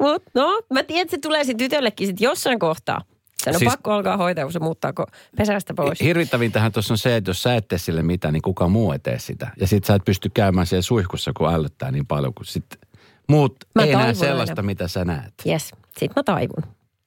Mutta 0.00 0.30
no, 0.34 0.60
mä 0.72 0.82
tiedän, 0.82 1.02
että 1.02 1.16
se 1.16 1.20
tulee 1.20 1.44
sitten 1.44 1.68
tytöllekin 1.68 2.06
sitten 2.06 2.24
jossain 2.24 2.58
kohtaa. 2.58 3.00
Sen 3.44 3.54
on 3.54 3.58
Siis- 3.58 3.72
pakko 3.72 3.92
alkaa 3.92 4.16
hoitaa, 4.16 4.44
kun 4.44 4.52
se 4.52 4.58
muuttaa 4.58 4.92
pesästä 5.36 5.74
pois. 5.74 6.00
Hirvittävintähän 6.00 6.72
tuossa 6.72 6.94
on 6.94 6.98
se, 6.98 7.16
että 7.16 7.30
jos 7.30 7.42
sä 7.42 7.54
et 7.54 7.68
tee 7.68 7.78
sille 7.78 8.02
mitään, 8.02 8.32
niin 8.34 8.42
kuka 8.42 8.68
muu 8.68 8.92
ei 8.92 8.98
tee 8.98 9.18
sitä. 9.18 9.50
Ja 9.60 9.66
sit 9.66 9.84
sä 9.84 9.94
et 9.94 10.04
pysty 10.04 10.30
käymään 10.34 10.66
siellä 10.66 10.82
suihkussa, 10.82 11.32
kun 11.36 11.48
ällöttää 11.54 11.90
niin 11.90 12.06
paljon, 12.06 12.34
kun 12.34 12.46
sit 12.46 12.64
muut 13.28 13.56
Mä 13.74 13.82
ei 13.84 13.94
näe 13.94 14.14
sellaista, 14.14 14.52
aina. 14.52 14.66
mitä 14.66 14.88
sä 14.88 15.04
näet. 15.04 15.34
Jes, 15.44 15.72
sit 15.98 16.12
mä 16.16 16.22
taivun. 16.22 16.62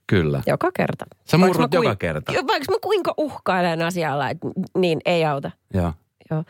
Kyllä. 0.08 0.42
Joka 0.48 0.72
kerta. 0.78 1.06
Sä 1.26 1.38
murrut 1.38 1.74
joka 1.74 1.96
kerta. 1.96 2.34
Vaikka 2.48 2.72
mä 2.72 2.78
kuinka 2.84 3.14
uhkailen 3.18 3.82
asialla, 3.82 4.30
että 4.30 4.48
niin 4.78 5.00
ei 5.06 5.26
auta. 5.26 5.52
Joo. 5.74 5.94
Joo. 6.32 6.44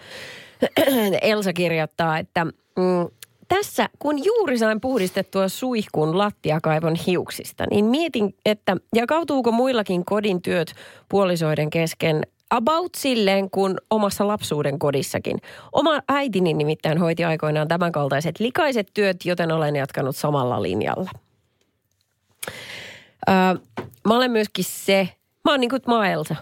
Elsa 1.22 1.54
kirjoittaa, 1.54 2.18
että 2.20 2.46
mm, 2.46 2.52
tässä 3.50 3.90
kun 4.00 4.26
juuri 4.26 4.58
sain 4.58 4.82
puhdistettua 4.82 5.48
suihkun 5.48 6.18
lattiakaivon 6.18 6.96
hiuksista, 6.96 7.66
niin 7.72 7.86
mietin, 7.86 8.36
että 8.46 8.78
jakautuuko 8.96 9.52
muillakin 9.52 10.06
kodin 10.06 10.42
työt 10.42 10.74
puolisoiden 11.10 11.70
kesken 11.70 12.24
about 12.50 12.96
silleen 12.98 13.50
kuin 13.50 13.78
omassa 13.90 14.28
lapsuuden 14.28 14.80
kodissakin. 14.80 15.38
Oma 15.72 16.00
äitini 16.08 16.54
nimittäin 16.54 16.98
hoiti 16.98 17.24
aikoinaan 17.24 17.68
tämänkaltaiset 17.68 18.40
likaiset 18.40 18.88
työt, 18.94 19.26
joten 19.26 19.52
olen 19.52 19.76
jatkanut 19.76 20.16
samalla 20.16 20.62
linjalla. 20.62 21.12
Öö, 23.30 23.36
mä 24.08 24.16
olen 24.16 24.32
myöskin 24.32 24.66
se, 24.66 25.10
mä 25.46 25.52
oon 25.52 25.60
niin 25.60 25.70
kuin, 25.70 25.82
oon 25.88 26.06
Elsa. 26.06 26.36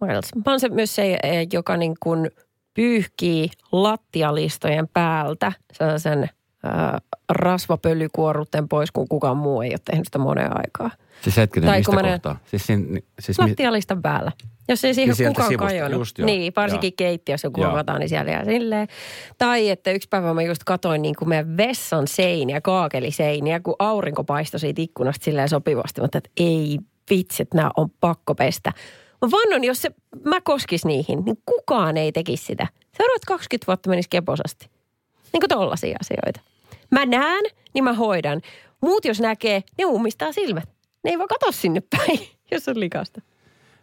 Mä 0.00 0.52
oon 0.52 0.60
se, 0.60 0.68
myös 0.68 0.94
se, 0.94 1.18
eh, 1.22 1.48
joka 1.52 1.76
niin 1.76 1.94
kuin 2.00 2.30
pyyhkii 2.74 3.50
lattialistojen 3.72 4.88
päältä 4.88 5.52
sellaisen 5.72 6.30
rasvapölykuorrutten 7.28 8.68
pois, 8.68 8.90
kun 8.90 9.08
kukaan 9.08 9.36
muu 9.36 9.62
ei 9.62 9.70
ole 9.70 9.78
tehnyt 9.84 10.04
sitä 10.06 10.18
moneen 10.18 10.50
aikaa. 10.56 10.90
Siis 11.22 11.36
hetkinen, 11.36 11.68
Tai 11.68 11.78
mistä 11.78 12.02
kohtaa? 12.02 12.36
Siis, 12.46 12.66
siinä, 12.66 13.00
siis 13.20 13.38
Lattialistan 13.38 14.02
päällä. 14.02 14.32
Jos 14.68 14.84
ei 14.84 14.94
siihen 14.94 15.14
Niin 15.18 15.28
kukaan 15.28 15.48
sivusta, 15.48 15.66
kajonnut. 15.68 15.98
just. 16.00 16.18
Niin, 16.18 16.52
varsinkin 16.56 16.88
Joo. 16.88 16.96
keittiössä 16.96 17.50
kun 17.50 17.62
Joo. 17.62 17.70
kuvataan, 17.70 18.00
niin 18.00 18.08
siellä 18.08 18.30
jää 18.30 18.44
silleen. 18.44 18.88
Tai 19.38 19.70
että 19.70 19.90
yksi 19.90 20.08
päivä 20.08 20.34
mä 20.34 20.42
just 20.42 20.64
katoin 20.64 21.02
niin 21.02 21.14
kuin 21.18 21.28
meidän 21.28 21.56
vessan 21.56 22.08
seiniä, 22.08 22.60
kaakeliseiniä, 22.60 23.60
kun 23.60 23.76
aurinko 23.78 24.24
paistoi 24.24 24.60
siitä 24.60 24.82
ikkunasta 24.82 25.24
silleen 25.24 25.48
sopivasti. 25.48 26.00
Ajattelin, 26.00 26.20
että 26.26 26.30
ei 26.36 26.78
vitsi, 27.10 27.42
että 27.42 27.56
nämä 27.56 27.70
on 27.76 27.90
pakko 28.00 28.34
pestä. 28.34 28.72
Mä 29.22 29.30
vannon, 29.30 29.64
jos 29.64 29.82
se, 29.82 29.90
mä 30.24 30.40
koskis 30.40 30.84
niihin, 30.84 31.24
niin 31.24 31.36
kukaan 31.46 31.96
ei 31.96 32.12
tekisi 32.12 32.44
sitä. 32.44 32.66
Seuraavat 32.96 33.24
20 33.26 33.66
vuotta 33.66 33.90
menisi 33.90 34.08
keposasti. 34.10 34.68
Niin 35.32 35.40
kuin 35.40 35.48
tollaisia 35.48 35.96
asioita. 36.00 36.40
Mä 36.90 37.06
näen, 37.06 37.44
niin 37.74 37.84
mä 37.84 37.92
hoidan. 37.92 38.40
Muut 38.80 39.04
jos 39.04 39.20
näkee, 39.20 39.62
ne 39.78 39.84
ummistaa 39.84 40.32
silmät. 40.32 40.68
Ne 41.04 41.10
ei 41.10 41.18
vaan 41.18 41.28
katso 41.28 41.52
sinne 41.52 41.82
päin, 41.96 42.18
jos 42.52 42.68
on 42.68 42.80
likasta. 42.80 43.20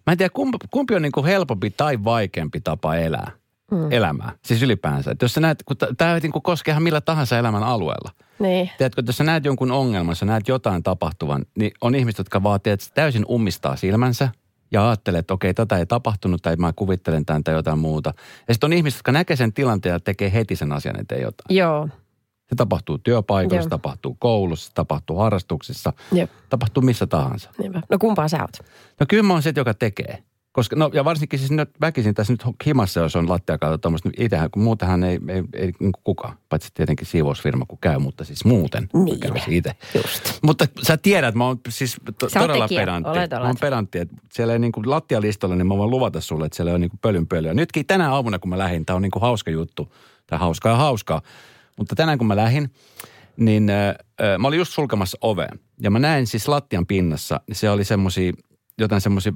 Mä 0.08 0.12
en 0.12 0.18
tiedä, 0.18 0.30
kumpi, 0.34 0.58
kumpi 0.72 0.96
on 0.96 1.02
niin 1.02 1.12
kuin 1.12 1.26
helpompi 1.26 1.70
tai 1.70 2.04
vaikeampi 2.04 2.62
tapa 2.62 2.96
elää. 2.96 3.32
Mm. 3.72 3.92
Elämää. 3.92 4.32
Siis 4.46 4.64
ylipäänsä. 4.64 5.12
Että 5.12 5.26
jos 5.26 5.34
sä 5.34 5.42
näet, 5.42 5.64
kun 5.64 5.78
tämä 5.98 6.20
niin 6.20 6.32
koskee 6.44 6.72
ihan 6.72 6.84
millä 6.84 7.02
tahansa 7.02 7.38
elämän 7.38 7.64
alueella. 7.64 8.12
Niin. 8.40 8.70
Tiedätkö, 8.78 9.02
että 9.02 9.10
jos 9.10 9.18
sä 9.18 9.24
näet 9.24 9.46
jonkun 9.46 9.72
ongelman, 9.72 10.16
sä 10.16 10.26
näet 10.26 10.48
jotain 10.48 10.84
tapahtuvan, 10.84 11.46
niin 11.56 11.72
on 11.82 11.96
ihmiset, 11.96 12.18
jotka 12.18 12.44
vaan 12.44 12.62
tiedät, 12.62 12.92
täysin 12.94 13.26
ummistaa 13.30 13.76
silmänsä 13.76 14.30
ja 14.72 14.88
ajattelee, 14.88 15.20
että 15.20 15.34
okei, 15.34 15.54
tätä 15.54 15.78
ei 15.78 15.86
tapahtunut 15.86 16.42
tai 16.42 16.56
mä 16.56 16.74
kuvittelen 16.76 17.26
tämän 17.26 17.44
tai 17.44 17.54
jotain 17.54 17.80
muuta. 17.80 18.14
Ja 18.48 18.54
sitten 18.54 18.68
on 18.68 18.74
ihmiset, 18.74 18.98
jotka 18.98 19.12
näkee 19.12 19.36
sen 19.36 19.54
tilanteen 19.54 19.94
ja 19.94 20.00
tekee 20.00 20.34
heti 20.34 20.56
sen 20.56 20.72
asian 20.72 21.00
eteen 21.00 21.22
jotain. 21.22 21.58
Joo. 21.58 21.90
Se 22.52 22.56
tapahtuu 22.56 22.98
työpaikoissa, 22.98 23.56
Joo. 23.56 23.64
se 23.64 23.70
tapahtuu 23.70 24.16
koulussa, 24.20 24.68
se 24.68 24.74
tapahtuu 24.74 25.18
harrastuksissa, 25.18 25.94
Jep. 26.12 26.32
tapahtuu 26.50 26.84
missä 26.84 27.08
tahansa. 27.08 27.50
Niinpä. 27.58 27.82
No 27.90 27.98
kumpaa 27.98 28.28
sä 28.28 28.38
oot? 28.42 28.68
No 29.00 29.06
kyllä 29.10 29.24
mä 29.24 29.34
oon 29.34 29.42
se, 29.42 29.54
joka 29.56 29.74
tekee. 29.74 30.24
Koska, 30.52 30.76
no 30.76 30.90
ja 30.94 31.06
varsinkin 31.06 31.40
siis 31.40 31.52
nyt 31.52 31.70
väkisin 31.82 32.14
tässä 32.14 32.34
nyt 32.34 32.44
himassa, 32.66 33.00
jos 33.00 33.16
on 33.16 33.30
lattiakautta 33.30 33.78
tuommoista, 33.78 34.10
niin 34.10 34.26
itsehän, 34.26 34.52
kun 34.52 34.64
muutenhan 34.64 35.04
ei, 35.04 35.20
ei, 35.28 35.44
ei 35.54 35.66
niin 35.66 35.92
kuin 35.92 36.04
kukaan, 36.04 36.38
paitsi 36.50 36.70
tietenkin 36.74 37.08
siivousfirma, 37.08 37.66
kun 37.68 37.78
käy, 37.82 38.00
mutta 38.00 38.24
siis 38.24 38.46
muuten. 38.46 38.90
Niin. 38.94 39.20
itse. 39.48 39.72
Just. 39.96 40.40
Mutta 40.44 40.66
sä 40.84 40.98
tiedät, 40.98 41.36
mä 41.36 41.46
oon 41.46 41.60
siis 41.70 41.98
to, 42.20 42.30
Sä 42.30 42.40
todella 42.40 42.66
tekijä. 42.68 42.82
pedantti. 42.82 43.10
Olet, 43.10 43.32
Mä 43.32 43.38
oon 43.38 43.48
olet. 43.48 43.60
pedantti, 43.60 44.00
että 44.00 44.16
siellä 44.34 44.54
ei 44.54 44.60
niin 44.60 44.72
kuin 44.72 44.90
lattialistalla, 44.90 45.56
niin 45.56 45.68
mä 45.68 45.78
voin 45.78 45.90
luvata 45.92 46.22
sulle, 46.22 46.46
että 46.46 46.56
siellä 46.56 46.72
ole 46.72 46.80
niin 46.80 46.90
kuin 46.90 47.00
pölyn 47.00 47.28
pölyä. 47.28 47.54
Nytkin 47.54 47.86
tänä 47.86 48.14
aamuna, 48.14 48.40
kun 48.40 48.50
mä 48.50 48.58
lähdin, 48.58 48.86
tää 48.86 48.96
on 48.96 49.02
niin 49.02 49.12
kuin 49.12 49.22
hauska 49.22 49.52
juttu, 49.52 49.94
tai 50.28 50.40
hauskaa 50.40 50.72
ja 50.72 50.78
hauskaa. 50.78 51.22
Mutta 51.82 51.96
tänään 51.96 52.18
kun 52.18 52.28
mä 52.28 52.36
lähdin, 52.36 52.70
niin 53.38 53.70
äh, 53.70 53.96
mä 54.40 54.48
olin 54.48 54.60
just 54.60 54.74
sulkemassa 54.74 55.18
oveen. 55.22 55.60
Ja 55.82 55.92
mä 55.92 56.00
näin 56.00 56.28
siis 56.28 56.48
lattian 56.48 56.86
pinnassa, 56.88 57.42
niin 57.48 57.56
se 57.56 57.70
oli 57.70 57.84
semmosia, 57.84 58.34
jotain 58.80 59.02
semmosia 59.02 59.32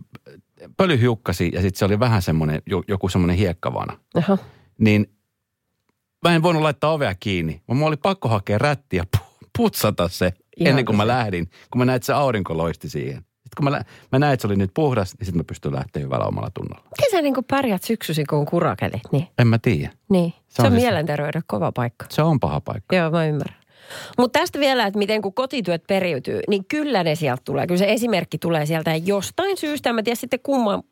pölyhiukkasi 0.78 1.52
ja 1.54 1.62
sitten 1.62 1.80
se 1.80 1.86
oli 1.86 2.00
vähän 2.00 2.22
semmoinen, 2.22 2.62
jo- 2.66 2.84
joku 2.88 3.10
semmoinen 3.10 3.36
hiekkavana. 3.38 3.98
Aha. 4.16 4.38
Niin 4.78 5.06
mä 6.28 6.36
en 6.36 6.44
voinut 6.44 6.62
laittaa 6.64 6.92
ovea 6.92 7.16
kiinni. 7.16 7.62
Mun 7.68 7.88
oli 7.88 7.98
pakko 7.98 8.30
hakea 8.30 8.58
rättiä 8.58 9.04
putsata 9.58 10.08
se 10.08 10.34
Ihan 10.58 10.70
ennen 10.70 10.86
kuin 10.86 10.96
mä 10.98 11.04
se. 11.04 11.08
lähdin. 11.08 11.50
Kun 11.72 11.80
mä 11.80 11.86
näin, 11.86 11.96
että 11.96 12.06
se 12.06 12.14
aurinko 12.14 12.58
loisti 12.58 12.90
siihen. 12.90 13.26
Sitten 13.46 13.56
kun 13.58 13.64
mä, 13.64 13.72
lä- 13.72 13.84
mä 14.12 14.20
näin, 14.20 14.34
että 14.34 14.42
se 14.42 14.48
oli 14.48 14.56
nyt 14.56 14.72
puhdas, 14.74 15.16
niin 15.20 15.26
sitten 15.26 15.40
mä 15.40 15.44
pystyn 15.44 15.76
lähteä 15.76 16.04
hyvällä 16.04 16.26
omalla 16.26 16.50
tunnolla. 16.54 16.84
Miten 16.98 17.12
sä 17.12 17.22
niinku 17.22 17.42
pärjät 17.42 17.84
syksysi, 17.84 18.24
kun 18.26 18.40
on 18.40 18.46
kurakelit? 18.46 19.02
Niin. 19.12 19.28
En 19.40 19.48
mä 19.48 19.58
tiedä. 19.60 19.92
niin. 20.10 20.32
Se, 20.32 20.56
Se 20.56 20.62
on, 20.62 20.66
on 20.66 20.72
siis- 20.72 20.84
mielenterveyden 20.84 21.42
kova 21.48 21.72
paikka. 21.72 22.06
Se 22.10 22.22
on 22.22 22.40
paha 22.40 22.62
paikka. 22.62 22.96
Joo, 22.96 23.12
mä 23.12 23.26
ymmärrän. 23.26 23.58
Mutta 24.18 24.40
tästä 24.40 24.60
vielä, 24.60 24.86
että 24.88 24.98
miten 25.00 25.22
kun 25.22 25.34
kotityöt 25.34 25.84
periytyy, 25.88 26.40
niin 26.50 26.66
kyllä 26.66 27.04
ne 27.04 27.16
sieltä 27.16 27.42
tulee. 27.46 27.68
Kyllä 27.68 27.78
se 27.78 27.92
esimerkki 27.94 28.38
tulee 28.38 28.66
sieltä 28.66 28.92
ja 28.92 28.98
jostain 28.98 29.58
syystä, 29.58 29.90
en 29.90 29.96
mä 29.96 30.04
tiedä 30.04 30.16
sitten 30.16 30.40
kumman 30.44 30.84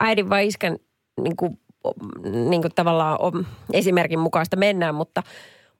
äidin 0.00 0.28
vai 0.30 0.46
iskän 0.46 0.76
niin 1.22 1.36
kuin, 1.36 1.60
niin 2.50 2.62
kuin 2.62 2.72
tavallaan 2.74 3.16
on 3.20 3.46
esimerkin 3.72 4.18
mukaista 4.18 4.56
mennään, 4.56 4.94
mutta 4.94 5.22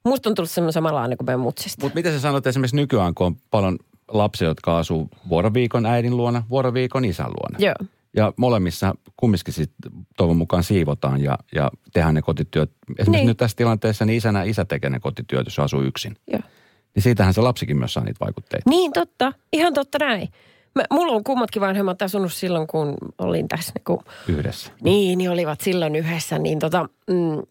musta 0.05 0.29
on 0.29 0.35
tullut 0.35 0.49
semmoinen 0.51 0.73
samanlainen 0.73 1.17
kuin 1.17 1.25
meidän 1.25 1.39
mutsista. 1.39 1.85
Mutta 1.85 1.95
miten 1.95 2.13
sä 2.13 2.19
sanot 2.19 2.47
esimerkiksi 2.47 2.75
nykyään, 2.75 3.15
kun 3.15 3.27
on 3.27 3.35
paljon 3.51 3.79
lapsia, 4.09 4.47
jotka 4.47 4.77
asuu 4.77 5.09
vuoroviikon 5.29 5.85
äidin 5.85 6.17
luona, 6.17 6.43
vuoroviikon 6.49 7.05
isän 7.05 7.27
luona. 7.27 7.57
Joo. 7.59 7.89
Ja 8.15 8.33
molemmissa 8.37 8.95
kumminkin 9.17 9.53
sitten 9.53 9.91
toivon 10.17 10.37
mukaan 10.37 10.63
siivotaan 10.63 11.21
ja, 11.23 11.37
ja 11.55 11.71
tehdään 11.93 12.13
ne 12.15 12.21
kotityöt. 12.21 12.71
Esimerkiksi 12.89 13.11
Niin. 13.11 13.27
nyt 13.27 13.37
tässä 13.37 13.57
tilanteessa 13.57 14.05
niin 14.05 14.17
isänä 14.17 14.43
isä 14.43 14.65
tekee 14.65 14.89
ne 14.89 14.99
kotityöt, 14.99 15.45
jos 15.47 15.59
asuu 15.59 15.81
yksin. 15.81 16.15
Joo. 16.31 16.41
Niin 16.95 17.03
siitähän 17.03 17.33
se 17.33 17.41
lapsikin 17.41 17.77
myös 17.77 17.93
saa 17.93 18.03
niitä 18.03 18.25
vaikutteita. 18.25 18.69
Niin 18.69 18.93
totta, 18.93 19.33
ihan 19.53 19.73
totta 19.73 19.97
näin. 19.99 20.29
Mä, 20.75 20.83
mulla 20.91 21.13
on 21.13 21.23
kummatkin 21.23 21.61
vanhemmat 21.61 22.01
asunut 22.01 22.33
silloin, 22.33 22.67
kun 22.67 22.93
olin 23.17 23.47
tässä 23.47 23.71
niin 23.75 23.83
kuin 23.83 23.99
Yhdessä. 24.27 24.71
Niin, 24.83 25.17
niin 25.17 25.31
olivat 25.31 25.61
silloin 25.61 25.95
yhdessä, 25.95 26.39
niin 26.39 26.59
tota, 26.59 26.89
mm, 27.09 27.41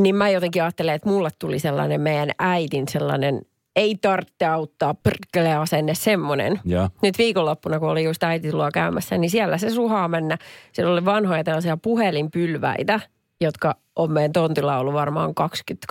niin 0.00 0.14
mä 0.14 0.28
jotenkin 0.28 0.62
ajattelen, 0.62 0.94
että 0.94 1.08
mulle 1.08 1.30
tuli 1.38 1.58
sellainen 1.58 2.00
meidän 2.00 2.30
äitin 2.38 2.88
sellainen, 2.88 3.42
ei 3.76 3.94
tarvitse 4.00 4.46
auttaa 4.46 4.94
perkele 4.94 5.54
asenne 5.54 5.94
semmoinen. 5.94 6.60
Ja 6.64 6.90
Nyt 7.02 7.18
viikonloppuna, 7.18 7.78
kun 7.78 7.88
oli 7.90 8.04
just 8.04 8.22
äiti 8.22 8.52
luo 8.52 8.68
käymässä, 8.74 9.18
niin 9.18 9.30
siellä 9.30 9.58
se 9.58 9.70
suhaa 9.70 10.08
mennä. 10.08 10.38
Siellä 10.72 10.92
oli 10.92 11.04
vanhoja 11.04 11.44
tällaisia 11.44 11.76
puhelinpylväitä, 11.76 13.00
jotka 13.40 13.74
on 13.96 14.12
meidän 14.12 14.32
tontilla 14.32 14.78
ollut 14.78 14.94
varmaan 14.94 15.34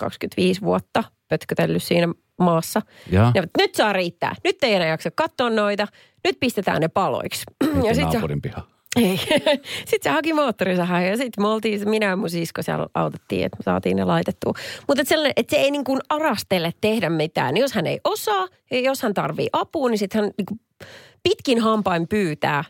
20-25 0.02 0.60
vuotta 0.62 1.04
pötkötellyt 1.28 1.82
siinä 1.82 2.08
maassa. 2.38 2.82
Ja? 3.10 3.32
Ja 3.34 3.42
nyt 3.58 3.74
saa 3.74 3.92
riittää. 3.92 4.34
Nyt 4.44 4.56
ei 4.62 4.74
enää 4.74 4.88
jaksa 4.88 5.10
katsoa 5.14 5.50
noita. 5.50 5.86
Nyt 6.24 6.36
pistetään 6.40 6.80
ne 6.80 6.88
paloiksi. 6.88 7.42
ja 7.86 7.94
sit 7.94 8.10
se- 8.10 8.12
naapurin 8.12 8.42
piha. 8.42 8.62
Ei. 8.96 9.16
Sitten 9.88 10.02
se 10.02 10.10
haki 10.10 10.32
moottorisahan 10.32 11.06
ja 11.06 11.16
sitten 11.16 11.44
me 11.44 11.48
oltiin, 11.48 11.88
minä 11.88 12.06
ja 12.06 12.16
mun 12.16 12.30
sisko 12.30 12.62
siellä 12.62 12.86
autettiin, 12.94 13.44
että 13.46 13.56
me 13.58 13.62
saatiin 13.62 13.96
ne 13.96 14.04
laitettua. 14.04 14.52
Mutta 14.88 15.04
sellainen, 15.06 15.32
että 15.36 15.56
se 15.56 15.62
ei 15.62 15.70
niin 15.70 15.84
kuin 15.84 16.00
arastele 16.08 16.72
tehdä 16.80 17.10
mitään. 17.10 17.56
Jos 17.56 17.72
hän 17.72 17.86
ei 17.86 18.00
osaa 18.04 18.48
ja 18.70 18.80
jos 18.80 19.02
hän 19.02 19.14
tarvii 19.14 19.48
apua, 19.52 19.88
niin 19.88 19.98
sitten 19.98 20.20
hän 20.20 20.30
niin 20.38 20.60
pitkin 21.22 21.60
hampain 21.60 22.08
pyytää. 22.08 22.64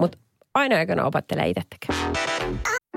Mutta 0.00 0.18
aina 0.54 0.76
aikana 0.76 1.04
opettelee 1.04 1.48
itse 1.48 1.62
tekemään. 1.70 2.03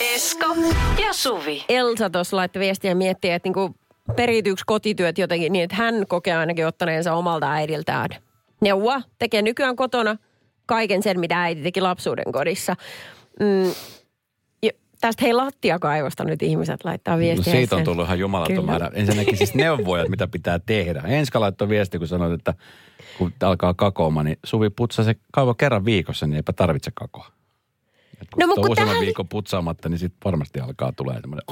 Esko 0.00 0.46
ja 1.02 1.12
Suvi. 1.12 1.64
Elsa 1.68 2.10
tuossa 2.10 2.36
laittoi 2.36 2.60
viestiä 2.60 2.90
ja 2.90 2.94
miettii, 2.96 3.30
että 3.30 3.46
niinku 3.46 3.74
periytyykö 4.16 4.62
kotityöt 4.66 5.18
jotenkin 5.18 5.52
niin, 5.52 5.64
että 5.64 5.76
hän 5.76 6.06
kokee 6.08 6.36
ainakin 6.36 6.66
ottaneensa 6.66 7.14
omalta 7.14 7.52
äidiltään 7.52 8.08
neuvoa. 8.60 9.02
Tekee 9.18 9.42
nykyään 9.42 9.76
kotona 9.76 10.16
kaiken 10.66 11.02
sen, 11.02 11.20
mitä 11.20 11.42
äiti 11.42 11.62
teki 11.62 11.80
lapsuuden 11.80 12.32
kodissa. 12.32 12.76
Mm, 13.40 13.72
ja 14.62 14.70
tästä 15.00 15.24
hei 15.24 15.32
lattiakaivosta 15.32 16.24
nyt 16.24 16.42
ihmiset 16.42 16.84
laittaa 16.84 17.14
No 17.14 17.20
viestiä. 17.20 17.52
siitä 17.52 17.76
on 17.76 17.84
tullut 17.84 18.04
ihan 18.06 18.18
jumalaton 18.18 18.64
määrä. 18.64 18.90
Ensinnäkin 18.94 19.36
siis 19.36 19.54
neuvoja, 19.54 20.08
mitä 20.08 20.26
pitää 20.26 20.58
tehdä. 20.58 21.02
Enska 21.06 21.40
laittoi 21.40 21.68
viesti, 21.68 21.98
kun 21.98 22.08
sanoit, 22.08 22.32
että 22.32 22.54
kun 23.18 23.32
alkaa 23.42 23.74
kakoamaan, 23.74 24.26
niin 24.26 24.38
Suvi 24.44 24.70
putsaa 24.70 25.04
se 25.04 25.14
kaivo 25.32 25.54
kerran 25.54 25.84
viikossa, 25.84 26.26
niin 26.26 26.36
eipä 26.36 26.52
tarvitse 26.52 26.90
kakoa. 26.94 27.37
Et 28.22 28.28
kun 28.34 28.40
No, 28.40 28.46
mut 28.46 28.54
kun 28.54 28.70
useamman 28.70 28.94
tähän- 28.94 29.06
viikon 29.06 29.28
putsaamatta, 29.28 29.88
niin 29.88 29.98
sitten 29.98 30.18
varmasti 30.24 30.60
alkaa 30.60 30.92
tulee 30.92 31.20
tämmöinen... 31.20 31.44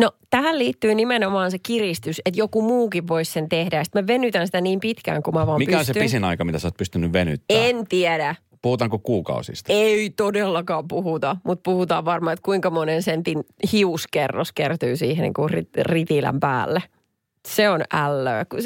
No 0.00 0.12
tähän 0.30 0.58
liittyy 0.58 0.94
nimenomaan 0.94 1.50
se 1.50 1.58
kiristys, 1.58 2.20
että 2.24 2.40
joku 2.40 2.62
muukin 2.62 3.08
voisi 3.08 3.32
sen 3.32 3.48
tehdä. 3.48 3.84
Sitten 3.84 4.02
mä 4.02 4.06
venytän 4.06 4.46
sitä 4.46 4.60
niin 4.60 4.80
pitkään, 4.80 5.22
kuin 5.22 5.34
mä 5.34 5.46
vaan 5.46 5.58
Mikä 5.58 5.78
on 5.78 5.84
se 5.84 5.90
pystyn. 5.92 6.02
pisin 6.04 6.24
aika, 6.24 6.44
mitä 6.44 6.58
sä 6.58 6.66
oot 6.66 6.76
pystynyt 6.76 7.12
venyttämään? 7.12 7.64
En 7.66 7.86
tiedä. 7.88 8.34
Puhutaanko 8.62 8.98
kuukausista? 8.98 9.72
Ei 9.72 10.10
todellakaan 10.10 10.88
puhuta, 10.88 11.36
mutta 11.44 11.62
puhutaan 11.70 12.04
varmaan, 12.04 12.32
että 12.32 12.42
kuinka 12.44 12.70
monen 12.70 13.02
sentin 13.02 13.44
hiuskerros 13.72 14.52
kertyy 14.52 14.96
siihen 14.96 15.22
niin 15.22 15.34
kuin 15.34 15.50
rit- 15.50 15.82
ritilän 15.82 16.40
päälle. 16.40 16.82
Se 17.48 17.68
on 17.70 17.80
ällöä. 17.92 18.44
kun 18.44 18.58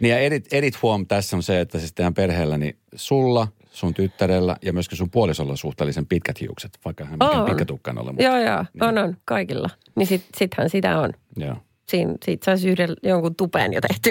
Niin 0.00 0.10
ja 0.10 0.18
edit, 0.18 0.52
edit 0.52 0.82
huom 0.82 1.06
tässä 1.06 1.36
on 1.36 1.42
se, 1.42 1.60
että 1.60 1.78
siis 1.78 1.92
teidän 1.94 2.14
perheellä, 2.14 2.58
niin 2.58 2.76
sulla, 2.94 3.48
sun 3.70 3.94
tyttärellä 3.94 4.56
ja 4.62 4.72
myöskin 4.72 4.98
sun 4.98 5.10
puolisolla 5.10 5.56
suhteellisen 5.56 6.06
pitkät 6.06 6.40
hiukset, 6.40 6.78
vaikka 6.84 7.04
hän 7.04 7.16
On. 7.20 7.28
mikään 7.28 7.44
pitkätukkaan 7.44 7.98
ole. 7.98 8.06
Mutta, 8.12 8.22
Joo, 8.22 8.38
joo. 8.38 8.64
On, 8.80 8.98
on. 8.98 9.16
Kaikilla. 9.24 9.70
Niin 9.96 10.06
sit, 10.06 10.24
sittenhän 10.36 10.70
sitä 10.70 10.98
on. 11.00 11.12
joo. 11.36 11.56
Siin, 11.88 12.14
siitä 12.24 12.44
saisi 12.44 12.68
yhden 12.68 12.96
jonkun 13.02 13.34
tupeen 13.36 13.72
jo 13.72 13.80
tehty. 13.80 14.10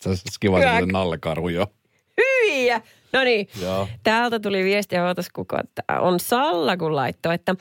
Se 0.00 0.08
olisi 0.08 0.22
kiva 0.40 0.58
sellainen 0.60 0.88
nallekarhu 0.88 1.48
jo. 1.48 1.66
Hyviä! 2.16 2.82
No 3.12 3.24
niin, 3.24 3.48
täältä 4.02 4.40
tuli 4.40 4.64
viestiä, 4.64 5.06
ootas 5.06 5.28
kuka, 5.32 5.60
että 5.60 5.82
on 6.00 6.20
Salla 6.20 6.76
kun 6.76 6.96
laittoi, 6.96 7.34
että 7.34 7.54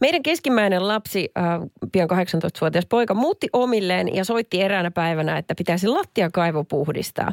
meidän 0.00 0.22
keskimmäinen 0.22 0.88
lapsi, 0.88 1.28
äh, 1.38 1.44
pian 1.92 2.08
18-vuotias 2.10 2.86
poika, 2.86 3.14
muutti 3.14 3.48
omilleen 3.52 4.14
ja 4.14 4.24
soitti 4.24 4.62
eräänä 4.62 4.90
päivänä, 4.90 5.38
että 5.38 5.54
pitäisi 5.54 5.88
lattiakaivo 5.88 6.64
puhdistaa. 6.64 7.32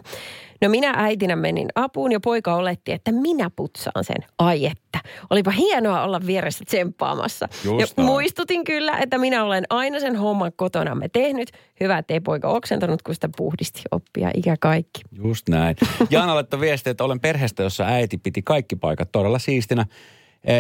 No 0.62 0.70
minä 0.70 0.94
äitinä 0.98 1.36
menin 1.36 1.68
apuun 1.76 2.12
ja 2.12 2.20
poika 2.20 2.56
oletti, 2.56 2.92
että 2.92 3.12
minä 3.12 3.50
putsaan 3.56 4.04
sen. 4.04 4.16
Ai 4.40 4.66
että, 4.66 5.00
olipa 5.30 5.52
hienoa 5.52 6.04
olla 6.04 6.22
vieressä 6.26 6.66
tsemppaamassa. 6.66 7.48
Just 7.64 7.98
ja 7.98 8.04
muistutin 8.04 8.64
kyllä, 8.64 8.98
että 8.98 9.18
minä 9.18 9.44
olen 9.44 9.64
aina 9.70 10.00
sen 10.00 10.16
homman 10.16 10.52
kotonamme 10.56 11.10
tehnyt. 11.10 11.52
Hyvä, 11.80 11.98
ettei 11.98 12.20
poika 12.20 12.48
oksentanut, 12.48 13.02
kun 13.02 13.16
sitä 13.16 13.30
puhdisti 13.38 13.82
oppia 13.92 14.32
ikä 14.34 14.56
kaikki. 14.60 15.02
Just 15.12 15.50
näin. 15.50 15.76
Jaana 16.10 16.36
laittoi 16.36 16.60
viestiä, 16.60 16.92
että 16.92 17.04
olen 17.04 17.20
perheestä, 17.20 17.55
jossa 17.64 17.86
äiti 17.86 18.18
piti 18.18 18.42
kaikki 18.42 18.76
paikat 18.76 19.12
todella 19.12 19.40
siistinä. 19.40 19.86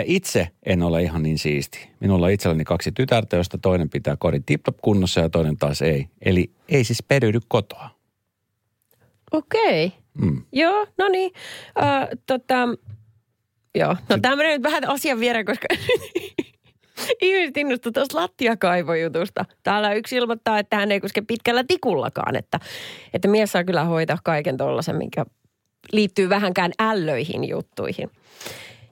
Itse 0.05 0.47
en 0.65 0.83
ole 0.83 1.03
ihan 1.03 1.23
niin 1.23 1.39
siisti. 1.39 1.89
Minulla 1.99 2.25
on 2.25 2.31
itselläni 2.31 2.63
kaksi 2.63 2.91
tytärtä, 2.91 3.35
joista 3.35 3.57
toinen 3.57 3.89
pitää 3.89 4.15
kodin 4.19 4.43
tip 4.43 4.65
kunnossa 4.81 5.21
ja 5.21 5.29
toinen 5.29 5.57
taas 5.57 5.81
ei. 5.81 6.07
Eli 6.21 6.51
ei 6.69 6.83
siis 6.83 7.03
periydy 7.03 7.39
kotoa. 7.47 7.89
Okei. 9.31 9.91
Mm. 10.21 10.43
Joo, 10.51 10.87
no 10.97 11.07
niin. 11.07 11.31
Äh, 11.83 12.07
tota, 12.27 12.55
joo, 13.75 13.95
no 14.09 14.17
tämmöinen 14.21 14.53
nyt 14.53 14.63
vähän 14.63 14.89
asian 14.89 15.19
viereen, 15.19 15.45
koska 15.45 15.67
ihmiset 17.21 17.57
innostuu 17.57 17.91
tuosta 17.91 18.17
lattiakaivojutusta. 18.17 19.45
Täällä 19.63 19.93
yksi 19.93 20.15
ilmoittaa, 20.15 20.59
että 20.59 20.75
hän 20.75 20.91
ei 20.91 20.99
koske 20.99 21.21
pitkällä 21.21 21.63
tikullakaan, 21.67 22.35
että, 22.35 22.59
että 23.13 23.27
mies 23.27 23.51
saa 23.51 23.63
kyllä 23.63 23.83
hoitaa 23.83 24.17
kaiken 24.23 24.57
tollasen, 24.57 24.95
mikä 24.95 25.25
liittyy 25.91 26.29
vähänkään 26.29 26.71
ällöihin 26.79 27.49
juttuihin. 27.49 28.09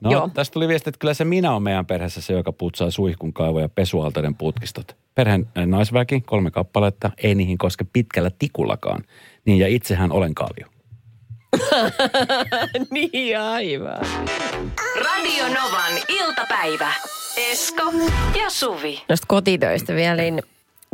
No, 0.01 0.11
Joo. 0.11 0.29
tästä 0.33 0.53
tuli 0.53 0.67
viesti, 0.67 0.89
että 0.89 0.99
kyllä 0.99 1.13
se 1.13 1.25
minä 1.25 1.55
on 1.55 1.63
meidän 1.63 1.85
perheessä 1.85 2.21
se, 2.21 2.33
joka 2.33 2.51
putsaa 2.51 2.91
suihkun 2.91 3.33
kaivoja 3.33 3.65
ja 3.65 3.69
pesualtaiden 3.69 4.35
putkistot. 4.35 4.95
Perheen 5.15 5.47
eh, 5.55 5.65
naisväki, 5.65 6.21
kolme 6.21 6.51
kappaletta, 6.51 7.11
ei 7.23 7.35
niihin 7.35 7.57
koske 7.57 7.85
pitkällä 7.93 8.31
tikullakaan. 8.39 9.03
Niin 9.45 9.59
ja 9.59 9.67
itsehän 9.67 10.11
olen 10.11 10.35
kalju. 10.35 10.73
niin, 12.91 13.39
aivan. 13.39 14.05
Radio 14.95 15.43
Novan 15.43 15.93
iltapäivä. 16.09 16.93
Esko 17.37 17.83
ja 18.39 18.49
Suvi. 18.49 19.03
Noista 19.09 19.27
kotitöistä 19.27 19.95
vielä, 19.95 20.21
niin 20.21 20.41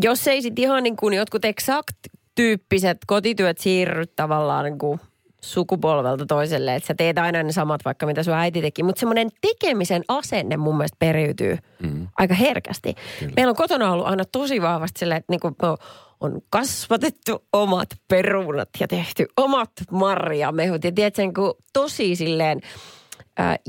jos 0.01 0.27
ei 0.27 0.41
sit 0.41 0.59
ihan 0.59 0.83
niin 0.83 0.95
kuin 0.95 1.13
jotkut 1.13 1.45
exact-tyyppiset 1.45 2.97
kotityöt 3.07 3.57
siirry 3.57 4.05
tavallaan 4.05 4.65
niin 4.65 4.77
kuin 4.77 4.99
sukupolvelta 5.41 6.25
toiselle, 6.25 6.75
että 6.75 6.87
sä 6.87 6.93
teet 6.93 7.17
aina 7.17 7.43
ne 7.43 7.51
samat 7.51 7.81
vaikka 7.85 8.05
mitä 8.05 8.23
sun 8.23 8.33
äiti 8.33 8.61
teki, 8.61 8.83
mutta 8.83 8.99
semmoinen 8.99 9.29
tekemisen 9.41 10.03
asenne 10.07 10.57
mun 10.57 10.77
mielestä 10.77 10.95
periytyy 10.99 11.57
mm. 11.83 12.07
aika 12.17 12.33
herkästi. 12.33 12.95
Kyllä. 13.19 13.33
Meillä 13.35 13.49
on 13.49 13.55
kotona 13.55 13.91
ollut 13.91 14.07
aina 14.07 14.23
tosi 14.31 14.61
vahvasti 14.61 14.99
silleen, 14.99 15.17
että 15.17 15.33
niin 15.33 15.39
kuin 15.39 15.55
on 16.19 16.41
kasvatettu 16.49 17.45
omat 17.53 17.89
perunat 18.07 18.69
ja 18.79 18.87
tehty 18.87 19.25
omat 19.37 19.71
marjamehut 19.91 20.83
ja 20.83 20.91
tiedätkö, 20.91 21.21
niin 21.21 21.33
kuin 21.33 21.53
tosi 21.73 22.15
silleen 22.15 22.59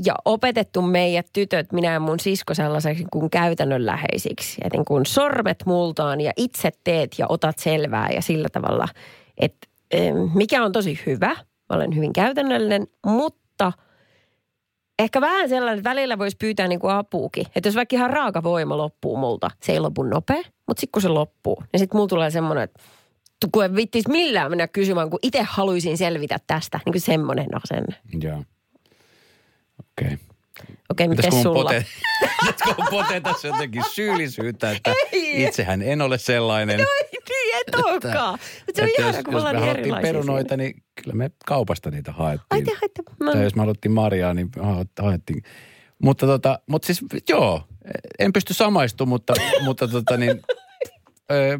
ja 0.05 0.15
opetettu 0.25 0.81
meidät 0.81 1.27
tytöt, 1.33 1.71
minä 1.71 1.91
ja 1.91 1.99
mun 1.99 2.19
sisko 2.19 2.53
sellaiseksi 2.53 3.05
kuin 3.11 3.29
käytännönläheisiksi. 3.29 4.61
Että 4.63 4.77
niin 4.77 4.85
kuin 4.85 5.05
sormet 5.05 5.65
multaan 5.65 6.21
ja 6.21 6.31
itse 6.37 6.69
teet 6.83 7.19
ja 7.19 7.25
otat 7.29 7.59
selvää 7.59 8.09
ja 8.09 8.21
sillä 8.21 8.47
tavalla, 8.51 8.87
että 9.37 9.67
mikä 10.33 10.63
on 10.63 10.71
tosi 10.71 10.99
hyvä. 11.05 11.35
Mä 11.71 11.75
olen 11.75 11.95
hyvin 11.95 12.13
käytännöllinen, 12.13 12.87
mutta 13.05 13.73
ehkä 14.99 15.21
vähän 15.21 15.49
sellainen, 15.49 15.77
että 15.79 15.89
välillä 15.89 16.17
voisi 16.17 16.37
pyytää 16.37 16.67
niin 16.67 16.79
kuin 16.79 16.93
apuukin. 16.93 17.45
Että 17.55 17.67
jos 17.67 17.75
vaikka 17.75 17.95
ihan 17.95 18.09
raaka 18.09 18.43
voima 18.43 18.77
loppuu 18.77 19.17
multa, 19.17 19.51
se 19.63 19.71
ei 19.71 19.79
lopu 19.79 20.03
nopea, 20.03 20.41
mutta 20.67 20.81
sitten 20.81 20.91
kun 20.91 21.01
se 21.01 21.07
loppuu, 21.07 21.63
niin 21.73 21.79
sitten 21.79 21.97
mulla 21.97 22.07
tulee 22.07 22.31
semmoinen, 22.31 22.63
että 22.63 22.81
kun 23.51 23.65
en 23.65 23.75
vittis 23.75 24.07
millään 24.07 24.51
mennä 24.51 24.67
kysymään, 24.67 25.09
kun 25.09 25.19
itse 25.21 25.41
haluaisin 25.43 25.97
selvitä 25.97 26.37
tästä. 26.47 26.79
Niin 26.85 26.93
kuin 26.93 27.01
semmoinen 27.01 27.47
asenne. 27.63 27.95
Joo. 28.21 28.43
Okei. 29.79 30.13
Okay. 30.13 30.17
Okei, 30.91 31.07
miten 31.07 31.25
Pitäisikö 31.25 31.35
mun 31.35 31.55
sulla? 31.55 31.63
pote, 31.63 31.85
pitäisikö 32.45 32.83
pote 32.89 33.19
tässä 33.21 33.47
jotenkin 33.47 33.83
syyllisyyttä, 33.91 34.71
että 34.71 34.93
Ei. 35.11 35.43
itsehän 35.43 35.81
en 35.81 36.01
ole 36.01 36.17
sellainen. 36.17 36.77
Niin, 36.77 37.55
et 37.67 37.75
olekaan. 37.75 38.39
Se 38.75 38.83
on 38.83 38.89
ihana, 38.89 39.17
jos, 39.17 39.23
kun 39.25 39.33
me 39.33 39.37
jos 39.37 39.43
me 39.43 39.59
ollaan 39.59 39.81
niin 39.81 39.95
perunoita, 40.01 40.57
niin 40.57 40.83
kyllä 41.01 41.15
me 41.15 41.31
kaupasta 41.45 41.91
niitä 41.91 42.11
haettiin. 42.11 42.47
Ai 42.49 42.61
te 42.61 42.71
haitte. 42.81 43.03
Mä... 43.19 43.31
Tai 43.31 43.43
jos 43.43 43.55
me 43.55 43.59
haluttiin 43.59 43.91
marjaa, 43.91 44.33
niin 44.33 44.49
ha- 44.61 44.85
haettiin. 45.01 45.43
Mutta, 46.03 46.25
tota, 46.25 46.59
mutta 46.67 46.85
siis 46.85 47.01
joo, 47.29 47.63
en 48.19 48.33
pysty 48.33 48.53
samaistumaan, 48.53 49.09
mutta, 49.09 49.33
mutta 49.65 49.87
tota 49.87 50.17
niin, 50.17 50.41
ö, 51.31 51.59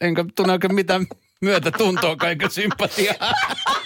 enkä 0.00 0.24
tunne 0.36 0.52
oikein 0.52 0.74
mitään 0.74 1.06
myötä 1.40 1.70
tuntoa 1.70 2.16
kaiken 2.16 2.50
sympatiaa. 2.50 3.14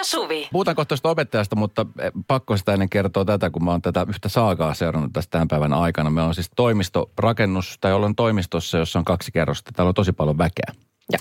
ja 0.00 0.04
Suvi. 0.04 0.48
Puhutaan 0.52 0.74
kohta 0.74 0.88
tuosta 0.88 1.10
opettajasta, 1.10 1.56
mutta 1.56 1.86
eh, 1.98 2.12
pakko 2.26 2.56
sitä 2.56 2.72
ennen 2.72 2.88
kertoa 2.88 3.24
tätä, 3.24 3.50
kun 3.50 3.64
mä 3.64 3.70
oon 3.70 3.82
tätä 3.82 4.06
yhtä 4.08 4.28
saakaa 4.28 4.74
seurannut 4.74 5.12
tästä 5.12 5.30
tämän 5.30 5.48
päivän 5.48 5.72
aikana. 5.72 6.10
Meillä 6.10 6.28
on 6.28 6.34
siis 6.34 6.50
toimistorakennus, 6.56 7.78
tai 7.80 7.92
ollaan 7.92 8.14
toimistossa, 8.14 8.78
jossa 8.78 8.98
on 8.98 9.04
kaksi 9.04 9.32
kerrosta. 9.32 9.72
Täällä 9.72 9.88
on 9.88 9.94
tosi 9.94 10.12
paljon 10.12 10.38
väkeä. 10.38 10.74
Ja. 11.12 11.18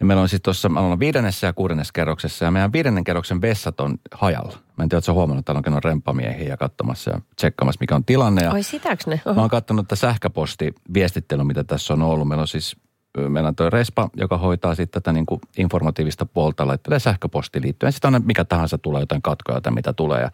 Ja 0.00 0.06
meillä 0.06 0.22
on 0.22 0.28
siis 0.28 0.42
tuossa, 0.42 0.68
me 0.68 0.80
ollaan 0.80 1.00
viidennessä 1.00 1.46
ja 1.46 1.52
kuudennessa 1.52 1.92
kerroksessa, 1.92 2.44
ja 2.44 2.50
meidän 2.50 2.72
viidennen 2.72 3.04
kerroksen 3.04 3.40
vessat 3.40 3.80
on 3.80 3.98
hajalla. 4.12 4.58
Mä 4.76 4.82
en 4.84 4.88
tiedä, 4.88 4.98
ootko 4.98 5.12
huomannut, 5.12 5.38
että 5.38 5.46
täällä 5.46 5.58
on 5.58 5.62
käynyt 5.62 5.84
remppamiehiä 5.84 6.48
ja 6.48 6.56
katsomassa 6.56 7.10
ja 7.10 7.20
tsekkaamassa, 7.36 7.78
mikä 7.80 7.94
on 7.94 8.04
tilanne. 8.04 8.42
Ja 8.42 8.50
Ai 8.50 8.62
sitäks 8.62 9.06
ne? 9.06 9.20
Mä 9.24 9.30
Oho. 9.32 9.40
oon 9.40 9.50
katsonut 9.50 9.88
tätä 9.88 9.96
sähköpostiviestittelyä, 9.96 11.44
mitä 11.44 11.64
tässä 11.64 11.92
on 11.92 12.02
ollut. 12.02 12.28
Meillä 12.28 12.42
on 12.42 12.48
siis 12.48 12.76
meillä 13.28 13.48
on 13.48 13.54
toi 13.54 13.70
Respa, 13.70 14.08
joka 14.16 14.38
hoitaa 14.38 14.74
sitten 14.74 15.02
tätä 15.02 15.12
niin 15.12 15.26
kuin 15.26 15.40
informatiivista 15.58 16.26
puolta, 16.26 16.66
laittelee 16.66 16.98
sähköposti 16.98 17.62
liittyen. 17.62 17.92
Sitten 17.92 18.14
aina 18.14 18.26
mikä 18.26 18.44
tahansa 18.44 18.78
tulee, 18.78 19.02
jotain 19.02 19.22
katkoja 19.22 19.60
tai 19.60 19.72
mitä 19.72 19.92
tulee. 19.92 20.20
Ja 20.20 20.30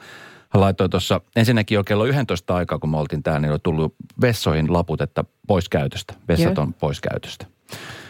hän 0.51 0.61
laittoi 0.61 0.89
tuossa 0.89 1.21
ensinnäkin 1.37 1.77
jo 1.77 1.85
kello 1.85 2.05
11 2.05 2.57
aikaa, 2.57 2.79
kun 2.79 2.91
me 2.91 2.99
oltiin 2.99 3.23
täällä, 3.23 3.41
niin 3.41 3.51
oli 3.51 3.59
tullut 3.63 3.95
vessoihin 4.21 4.73
laput, 4.73 5.01
että 5.01 5.25
pois 5.47 5.69
käytöstä. 5.69 6.15
Vessat 6.29 6.59
on 6.59 6.75
pois 6.75 7.01
käytöstä. 7.01 7.47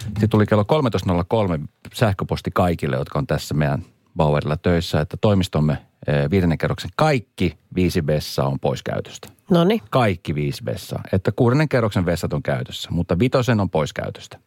Sitten 0.04 0.30
tuli 0.30 0.46
kello 0.46 0.64
13.03 1.58 1.68
sähköposti 1.94 2.50
kaikille, 2.54 2.96
jotka 2.96 3.18
on 3.18 3.26
tässä 3.26 3.54
meidän 3.54 3.82
Bauerilla 4.16 4.56
töissä, 4.56 5.00
että 5.00 5.16
toimistomme 5.20 5.78
eh, 6.06 6.30
viidennen 6.30 6.58
kerroksen 6.58 6.90
kaikki 6.96 7.58
viisi 7.74 8.06
vessaa 8.06 8.48
on 8.48 8.60
pois 8.60 8.82
käytöstä 8.82 9.28
No 9.50 9.64
niin. 9.64 9.82
kaikki 9.90 10.34
viisi 10.34 10.64
vessaa. 10.64 11.02
Että 11.12 11.32
kuudennen 11.32 11.68
kerroksen 11.68 12.06
vessat 12.06 12.32
on 12.32 12.42
käytössä, 12.42 12.90
mutta 12.90 13.18
vitosen 13.18 13.60
on 13.60 13.70
pois 13.70 13.92
käytöstä. 13.92 14.38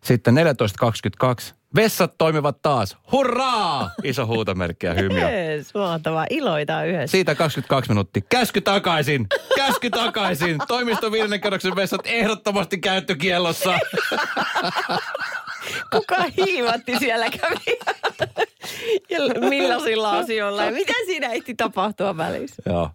Sitten 0.00 0.34
14.22. 0.34 1.54
Vessat 1.76 2.18
toimivat 2.18 2.62
taas. 2.62 2.96
Hurraa! 3.12 3.90
Iso 4.02 4.26
huutomerkki 4.26 4.86
ja 4.86 4.94
hymiö. 4.94 5.30
Jees, 5.30 5.74
mahtavaa. 5.74 6.26
Iloitaan 6.30 6.86
yhdessä. 6.86 7.12
Siitä 7.12 7.34
22 7.34 7.90
minuuttia. 7.90 8.22
Käsky 8.28 8.60
takaisin! 8.60 9.26
Käsky 9.56 9.90
takaisin! 9.90 10.58
Toimiston 10.68 11.12
viidennen 11.12 11.40
kerroksen 11.40 11.76
vessat 11.76 12.00
ehdottomasti 12.04 12.78
käyttökiellossa. 12.78 13.78
Kuka 15.92 16.16
hiivatti 16.36 16.98
siellä 16.98 17.26
kävi? 17.30 17.78
Ja 19.10 19.18
millaisilla 19.48 20.18
asioilla? 20.18 20.64
Ja 20.64 20.70
mitä 20.70 20.92
siinä 21.06 21.26
ehti 21.32 21.54
tapahtua 21.54 22.16
välissä? 22.16 22.62
Joo. 22.66 22.90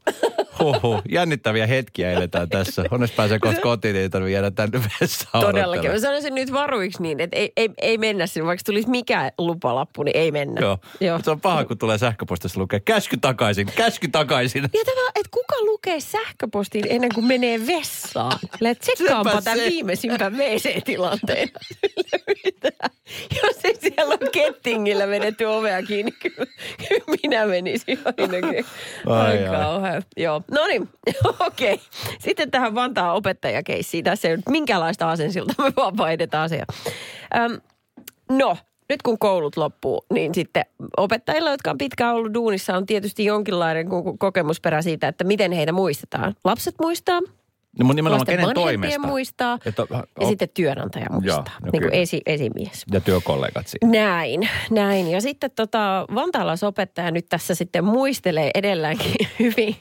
Huhhuh. 0.60 1.02
Jännittäviä 1.10 1.68
hetkiä 1.68 2.12
eletään 2.12 2.50
tässä. 2.50 2.84
Onneksi 2.92 3.16
pääsee 3.16 3.40
kohta 3.40 3.62
kotiin, 3.62 3.94
niin 3.94 4.04
ei 4.04 4.10
tarvitse 4.10 4.34
jäädä 4.34 4.52
tänne 4.52 4.82
vessaan 5.02 5.46
Todellakin. 5.46 5.92
Mä 5.92 6.00
sanoisin 6.00 6.36
nyt 6.36 6.54
varuiksi 6.54 7.02
niin, 7.02 7.20
että 7.20 7.38
ei, 7.38 7.52
ei, 7.58 7.70
ei 7.82 7.98
mennä 7.98 8.28
sinne. 8.28 8.48
Vaikka 8.48 8.64
tulisi 8.66 8.90
mikä 8.90 9.32
lupalappu, 9.38 10.04
niin 10.04 10.18
ei 10.18 10.32
mennä. 10.32 10.62
Joo. 10.62 10.78
Joo. 11.00 11.20
Se 11.24 11.32
on 11.32 11.42
paha, 11.42 11.66
kun 11.66 11.78
tulee 11.78 11.98
sähköpostissa 11.98 12.60
lukee 12.60 12.80
käsky 12.80 13.18
takaisin, 13.18 13.68
käsky 13.76 14.08
takaisin. 14.08 14.64
Ja 14.64 14.86
tämä, 14.86 15.08
että 15.16 15.30
kuka 15.32 15.56
lukee 15.62 16.00
sähköpostiin 16.00 16.86
ennen 16.90 17.10
kuin 17.16 17.26
menee 17.26 17.68
vessaan? 17.68 18.40
Että 18.62 18.94
tsekkaanpa 18.94 19.42
tämän 19.42 19.60
se. 19.60 19.66
viimeisimpän 19.66 20.38
WC-tilanteen. 20.38 21.50
Mitä? 22.46 22.72
Jos 23.44 23.56
ei 23.64 23.76
siellä 23.76 24.18
ole 24.22 24.30
kettingillä 24.32 25.08
vedetty 25.08 25.46
ovea 25.58 25.84
kiinni, 25.84 26.12
kyllä, 26.24 26.52
kyllä 26.90 27.18
minä 27.24 27.46
menisin 27.46 28.00
ainakin. 28.06 28.66
Ai, 29.06 29.44
Ai, 29.44 29.60
kauhean. 29.60 30.04
Joo. 30.18 30.42
no 30.52 30.68
niin, 30.68 30.90
okei. 31.48 31.74
Okay. 31.74 31.86
Sitten 32.20 32.52
tähän 32.52 32.76
Vantaan 32.76 33.16
opettajakeissiin. 33.16 34.04
Tässä 34.04 34.28
ei 34.28 34.34
ole 34.34 34.44
minkäänlaista 34.50 35.12
asensilta, 35.12 35.54
me 35.64 35.72
vaan 35.76 35.98
vaihdetaan 35.98 36.44
asia. 36.44 36.66
Öm, 37.36 37.62
no, 38.32 38.58
nyt 38.90 39.02
kun 39.02 39.20
koulut 39.20 39.58
loppuu, 39.58 40.06
niin 40.14 40.36
sitten 40.36 40.66
opettajilla, 40.98 41.52
jotka 41.52 41.72
on 41.72 41.78
pitkään 41.78 42.16
ollut 42.16 42.34
duunissa, 42.34 42.78
on 42.78 42.86
tietysti 42.86 43.26
jonkinlainen 43.26 43.88
ko- 43.88 44.16
kokemusperä 44.20 44.82
siitä, 44.82 45.08
että 45.08 45.24
miten 45.24 45.52
heitä 45.52 45.72
muistetaan. 45.72 46.36
Lapset 46.44 46.76
muistaa, 46.82 47.20
No 47.80 47.86
mun 47.86 47.96
nimenomaan 47.96 48.26
kenen 48.26 48.54
toimesta? 48.54 49.08
muistaa 49.08 49.58
Että, 49.66 49.88
ja 50.22 50.28
sitten 50.28 50.50
työnantaja 50.54 51.08
muistaa, 51.12 51.36
Joo, 51.36 51.60
no 51.62 51.70
niin 51.72 51.82
kuin 51.82 51.94
esi, 51.94 52.22
esimies. 52.26 52.86
ja 52.94 53.02
työkollegat 53.02 53.68
siinä. 53.68 54.00
Näin, 54.00 54.50
näin. 54.72 55.12
Ja 55.12 55.22
sitten 55.22 55.52
tota, 55.56 56.06
vantaalaisopettaja 56.16 57.12
nyt 57.12 57.26
tässä 57.30 57.56
sitten 57.56 57.84
muistelee 57.84 58.52
edelläänkin 58.56 59.14
hyvin 59.40 59.76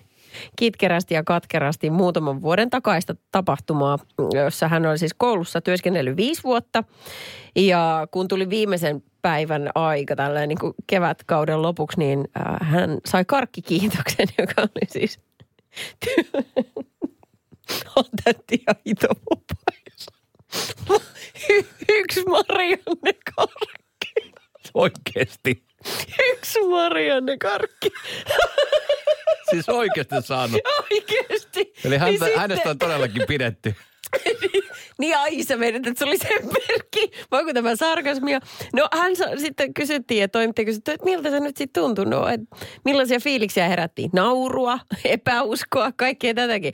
kitkerästi 0.57 1.15
ja 1.15 1.25
katkerasti 1.25 1.91
muutaman 1.91 2.43
vuoden 2.43 2.71
takaista 2.71 3.15
tapahtumaa, 3.33 3.99
jossa 4.35 4.69
hän 4.69 4.87
oli 4.87 4.99
siis 4.99 5.15
koulussa 5.15 5.61
työskennellyt 5.61 6.17
viisi 6.17 6.43
vuotta. 6.43 6.85
Ja 7.57 8.09
kun 8.11 8.29
tuli 8.29 8.51
viimeisen 8.51 9.03
päivän 9.23 9.71
aika 9.75 10.17
tällä 10.17 10.47
niin 10.47 10.59
kuin 10.59 10.75
kevätkauden 10.87 11.63
lopuksi, 11.63 11.99
niin 11.99 12.25
äh, 12.37 12.69
hän 12.69 12.99
sai 13.07 13.25
karkkikiitoksen, 13.25 14.27
joka 14.39 14.63
oli 14.63 14.87
siis 14.89 15.21
työ... 16.05 16.43
Otettiin 17.97 18.63
ja 18.67 18.75
itomupaissa. 18.85 20.13
Yksi 21.89 22.25
Marianne 22.25 23.13
karkki. 23.37 24.33
Oikeesti. 24.75 25.65
Yksi 26.33 26.61
Marianne 26.69 27.37
karkki. 27.39 27.91
Siis 29.51 29.69
oikeasti 29.69 30.15
saanut. 30.25 30.61
Oikeesti. 30.93 31.73
Eli 31.85 31.97
häntä, 31.99 32.11
niin 32.11 32.19
sitten- 32.21 32.41
hänestä 32.41 32.71
on 32.71 32.79
todellakin 32.79 33.23
pidetty. 33.29 33.75
Niin 34.99 35.17
ai 35.17 35.43
sä 35.43 35.57
meidät, 35.57 35.87
että 35.87 35.99
se 35.99 36.05
oli 36.05 36.19
se 36.19 36.29
merkki. 36.29 37.11
Voiko 37.33 37.53
tämä 37.53 37.77
sarkasmia? 37.77 38.41
No 38.75 38.89
hän 38.93 39.17
sa- 39.17 39.37
sitten 39.37 39.75
kysyttiin 39.75 40.21
ja 40.21 40.29
toimittaja 40.29 40.65
kysyi, 40.65 40.79
että 40.79 41.05
miltä 41.05 41.31
se 41.31 41.41
nyt 41.41 41.57
sitten 41.57 41.83
tuntui? 41.83 42.07
No, 42.07 42.29
että 42.29 42.57
millaisia 42.85 43.21
fiiliksiä 43.21 43.69
herättiin? 43.69 44.11
Naurua, 44.13 44.79
epäuskoa, 45.05 45.93
kaikkea 45.97 46.35
tätäkin. 46.35 46.73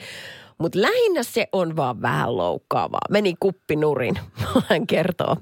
Mutta 0.63 0.83
lähinnä 0.83 1.23
se 1.23 1.47
on 1.53 1.77
vaan 1.77 2.03
vähän 2.03 2.37
loukkaavaa. 2.37 3.01
Meni 3.11 3.35
kuppinurin, 3.41 4.19
hän 4.69 4.87
kertoo. 4.93 5.37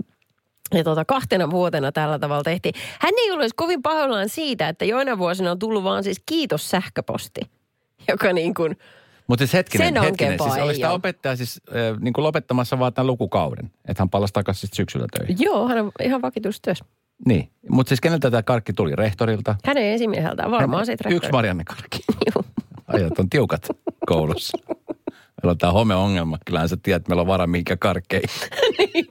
Ja 0.74 0.85
tuota, 0.85 1.04
kahtena 1.04 1.50
vuotena 1.50 1.92
tällä 1.92 2.18
tavalla 2.18 2.42
tehtiin. 2.42 2.74
Hän 3.00 3.12
ei 3.18 3.30
ole 3.30 3.42
edes 3.42 3.52
kovin 3.56 3.83
pahoillaan 3.83 4.28
siitä, 4.28 4.68
että 4.68 4.85
joina 4.85 5.18
vuosina 5.18 5.50
on 5.50 5.59
tullut 5.59 5.85
vaan 5.85 6.04
siis 6.04 6.22
kiitos 6.26 6.70
sähköposti. 6.70 7.40
Joka 8.09 8.33
niin 8.33 8.54
kuin, 8.54 8.76
Mutta 9.26 9.42
siis 9.42 9.52
hetkinen, 9.52 9.94
Sen 9.94 10.02
hetkinen. 10.02 10.38
Siis 10.42 10.62
oli 10.62 10.74
sitä 10.74 10.90
opettaja 10.90 11.37
siis 11.37 11.61
äh, 11.68 12.00
niin 12.00 12.12
kuin 12.12 12.22
lopettamassa 12.22 12.78
vaan 12.78 12.92
tämän 12.92 13.06
lukukauden. 13.06 13.70
Että 13.88 14.02
hän 14.02 14.11
palasi 14.11 14.33
takaisin 14.33 14.61
sitten 14.61 14.76
syksyllä 14.76 15.06
töihin. 15.18 15.37
joo, 15.40 15.68
hän 15.68 15.78
on 15.78 15.92
ihan 16.02 16.22
vakitustyössä. 16.22 16.85
Niin. 17.26 17.50
Mutta 17.70 17.88
siis 17.88 18.00
keneltä 18.00 18.30
tämä 18.30 18.42
karkki 18.42 18.72
tuli? 18.72 18.96
Rehtorilta? 18.96 19.56
Hänen 19.64 19.85
esimieheltään 19.85 20.50
varmaan 20.50 20.87
siitä 20.87 21.09
Yksi 21.09 21.30
Marianne 21.33 21.64
karkki. 21.64 21.98
Joo. 22.35 22.44
Ajat 22.87 23.18
on 23.18 23.30
tiukat 23.30 23.68
koulussa. 24.06 24.59
Meillä 25.42 25.50
on 25.50 25.59
tämä 25.59 25.72
homeongelma. 25.72 26.38
Kyllähän 26.46 26.68
sä 26.68 26.76
tiedät, 26.83 27.00
että 27.00 27.11
meillä 27.11 27.20
on 27.20 27.26
vara 27.26 27.46
minkä 27.46 27.76
karkkeihin. 27.76 28.29
niin, 28.79 29.07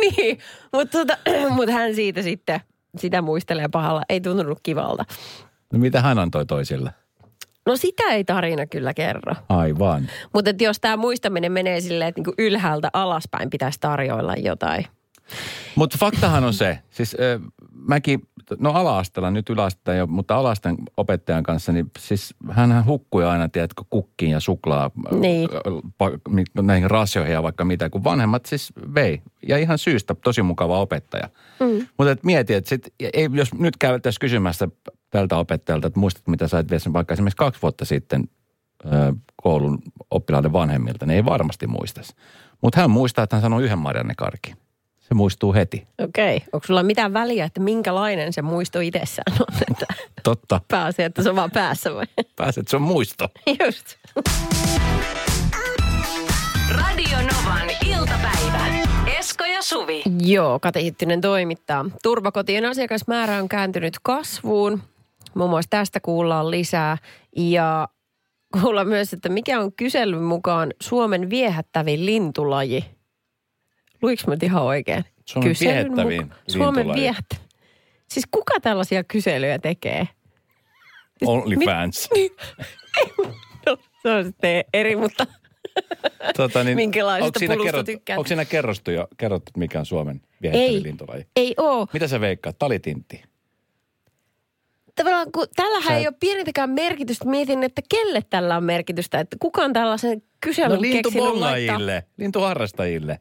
niin. 0.00 0.38
mutta 0.72 0.98
tota, 0.98 1.18
mut 1.56 1.70
hän 1.70 1.94
siitä 1.94 2.22
sitten, 2.22 2.60
sitä 2.98 3.22
muistelee 3.22 3.68
pahalla. 3.68 4.02
Ei 4.08 4.20
tuntunut 4.20 4.58
kivalta. 4.62 5.04
No 5.72 5.78
mitä 5.78 6.00
hän 6.00 6.18
antoi 6.18 6.46
toisille? 6.46 6.94
No 7.66 7.76
sitä 7.76 8.02
ei 8.02 8.24
tarina 8.24 8.66
kyllä 8.66 8.94
kerro. 8.94 9.34
Aivan. 9.48 10.08
Mutta 10.34 10.50
jos 10.60 10.80
tämä 10.80 10.96
muistaminen 10.96 11.52
menee 11.52 11.80
silleen, 11.80 12.08
että 12.08 12.18
niinku 12.18 12.34
ylhäältä 12.38 12.90
alaspäin 12.92 13.50
pitäisi 13.50 13.80
tarjoilla 13.80 14.34
jotain. 14.34 14.86
Mutta 15.74 15.96
faktahan 16.00 16.44
on 16.44 16.54
se, 16.54 16.78
siis 16.90 17.16
ö, 17.20 17.40
mäkin, 17.72 18.28
no 18.58 18.70
ala-asteella, 18.72 19.30
nyt 19.30 19.50
yläasteella 19.50 19.98
jo, 19.98 20.06
mutta 20.06 20.36
alasteen 20.36 20.76
opettajan 20.96 21.42
kanssa, 21.42 21.72
niin 21.72 21.90
siis 21.98 22.34
hän 22.50 22.86
hukkui 22.86 23.24
aina, 23.24 23.48
tiedätkö, 23.48 23.82
kukkiin 23.90 24.30
ja 24.30 24.40
suklaa 24.40 24.90
Niin. 25.20 25.48
näihin 26.62 26.90
rasioihin 26.90 27.32
ja 27.32 27.42
vaikka 27.42 27.64
mitä, 27.64 27.90
kun 27.90 28.04
vanhemmat 28.04 28.46
siis 28.46 28.72
vei. 28.94 29.22
Ja 29.48 29.58
ihan 29.58 29.78
syystä 29.78 30.14
tosi 30.14 30.42
mukava 30.42 30.80
opettaja. 30.80 31.28
Mm. 31.60 31.86
Mutta 31.98 32.10
et 32.10 32.24
mieti, 32.24 32.54
että 32.54 32.68
sit, 32.68 32.94
ei, 33.00 33.28
jos 33.32 33.54
nyt 33.54 33.76
käytäisiin 33.76 34.20
kysymässä 34.20 34.68
tältä 35.10 35.36
opettajalta, 35.36 35.86
että 35.86 36.00
muistat 36.00 36.28
mitä 36.28 36.48
sait 36.48 36.70
vielä 36.70 36.92
vaikka 36.92 37.14
esimerkiksi 37.14 37.36
kaksi 37.36 37.62
vuotta 37.62 37.84
sitten 37.84 38.24
ö, 38.84 38.88
koulun 39.42 39.78
oppilaiden 40.10 40.52
vanhemmilta, 40.52 41.06
niin 41.06 41.16
ei 41.16 41.24
varmasti 41.24 41.66
muistaisi. 41.66 42.14
Mutta 42.62 42.80
hän 42.80 42.90
muistaa, 42.90 43.22
että 43.22 43.36
hän 43.36 43.42
sanoi 43.42 43.62
yhden 43.64 43.78
Marianne 43.78 44.14
Karkin. 44.16 44.56
Se 45.12 45.16
muistuu 45.16 45.54
heti. 45.54 45.86
Okei. 45.98 46.36
Okay. 46.36 46.48
Onko 46.52 46.66
sulla 46.66 46.82
mitään 46.82 47.12
väliä, 47.12 47.44
että 47.44 47.60
minkälainen 47.60 48.32
se 48.32 48.42
muisto 48.42 48.80
itsessään 48.80 49.36
on? 49.40 49.46
Että 49.70 49.86
Totta. 50.22 50.60
pääsee, 50.68 51.04
että 51.04 51.22
se 51.22 51.30
on 51.30 51.36
vaan 51.36 51.50
päässä 51.50 51.94
vai? 51.94 52.04
Pääset, 52.36 52.68
se 52.68 52.76
on 52.76 52.82
muisto. 52.82 53.28
Just. 53.66 53.86
Radio 56.70 57.16
Novan 57.18 57.70
iltapäivä. 57.86 58.66
Esko 59.18 59.44
ja 59.44 59.62
Suvi. 59.62 60.02
Joo, 60.18 60.58
Kati 60.60 60.82
Hittinen 60.82 61.20
toimittaa. 61.20 61.84
Turvakotien 62.02 62.64
asiakasmäärä 62.64 63.38
on 63.38 63.48
kääntynyt 63.48 63.94
kasvuun. 64.02 64.82
Muun 65.34 65.50
muassa 65.50 65.70
tästä 65.70 66.00
kuullaan 66.00 66.50
lisää. 66.50 66.98
Ja 67.36 67.88
kuullaan 68.60 68.88
myös, 68.88 69.12
että 69.12 69.28
mikä 69.28 69.60
on 69.60 69.72
kyselyn 69.72 70.22
mukaan 70.22 70.72
Suomen 70.82 71.30
viehättävin 71.30 72.06
lintulaji. 72.06 73.01
Luiks 74.02 74.26
mä 74.26 74.36
ihan 74.42 74.62
oikein? 74.62 75.04
Suomen 75.24 75.48
Kyselyn 75.50 75.74
viehättävin 75.74 76.22
muka- 76.22 76.34
Suomen 76.48 76.94
viehättävin. 76.94 77.44
Siis 78.08 78.26
kuka 78.30 78.60
tällaisia 78.60 79.04
kyselyjä 79.04 79.58
tekee? 79.58 80.08
OnlyFans. 81.26 82.08
No, 83.66 83.76
se 84.02 84.10
on 84.10 84.24
sitten 84.24 84.64
eri, 84.74 84.96
mutta 84.96 85.26
Tota, 86.36 86.64
niin, 86.64 86.76
Minkälaisesta 86.76 87.26
onko 87.26 87.38
siinä 87.38 87.54
pulusta 87.54 87.66
kerrot, 87.72 87.86
tykkäät? 87.86 88.18
Onko 88.18 88.28
siinä 88.28 88.44
kerrostu 88.44 88.90
jo, 88.90 89.08
kerrottu, 89.16 89.50
että 89.50 89.58
mikä 89.58 89.78
on 89.78 89.86
Suomen 89.86 90.20
viehättävin 90.42 90.74
ei, 90.76 90.82
lintulaji? 90.82 91.26
ei 91.36 91.54
oo. 91.56 91.86
Mitä 91.92 92.08
sä 92.08 92.20
veikkaat? 92.20 92.58
Talitintti. 92.58 93.22
Tavallaan 94.94 95.32
kun 95.32 95.46
tällähän 95.56 95.88
Sä- 95.92 95.96
ei 95.96 96.06
ole 96.06 96.14
pienintäkään 96.20 96.70
merkitystä, 96.70 97.24
mietin, 97.28 97.62
että 97.62 97.82
kelle 97.88 98.22
tällä 98.30 98.56
on 98.56 98.64
merkitystä, 98.64 99.20
että 99.20 99.36
kuka 99.40 99.62
on 99.62 99.72
tällaisen 99.72 100.22
kyselyn 100.40 100.70
No 100.76 100.80
keksinyt 100.82 100.94
laittaa. 101.04 101.22
lintubongajille, 101.22 102.04
lintuharrastajille. 102.16 103.20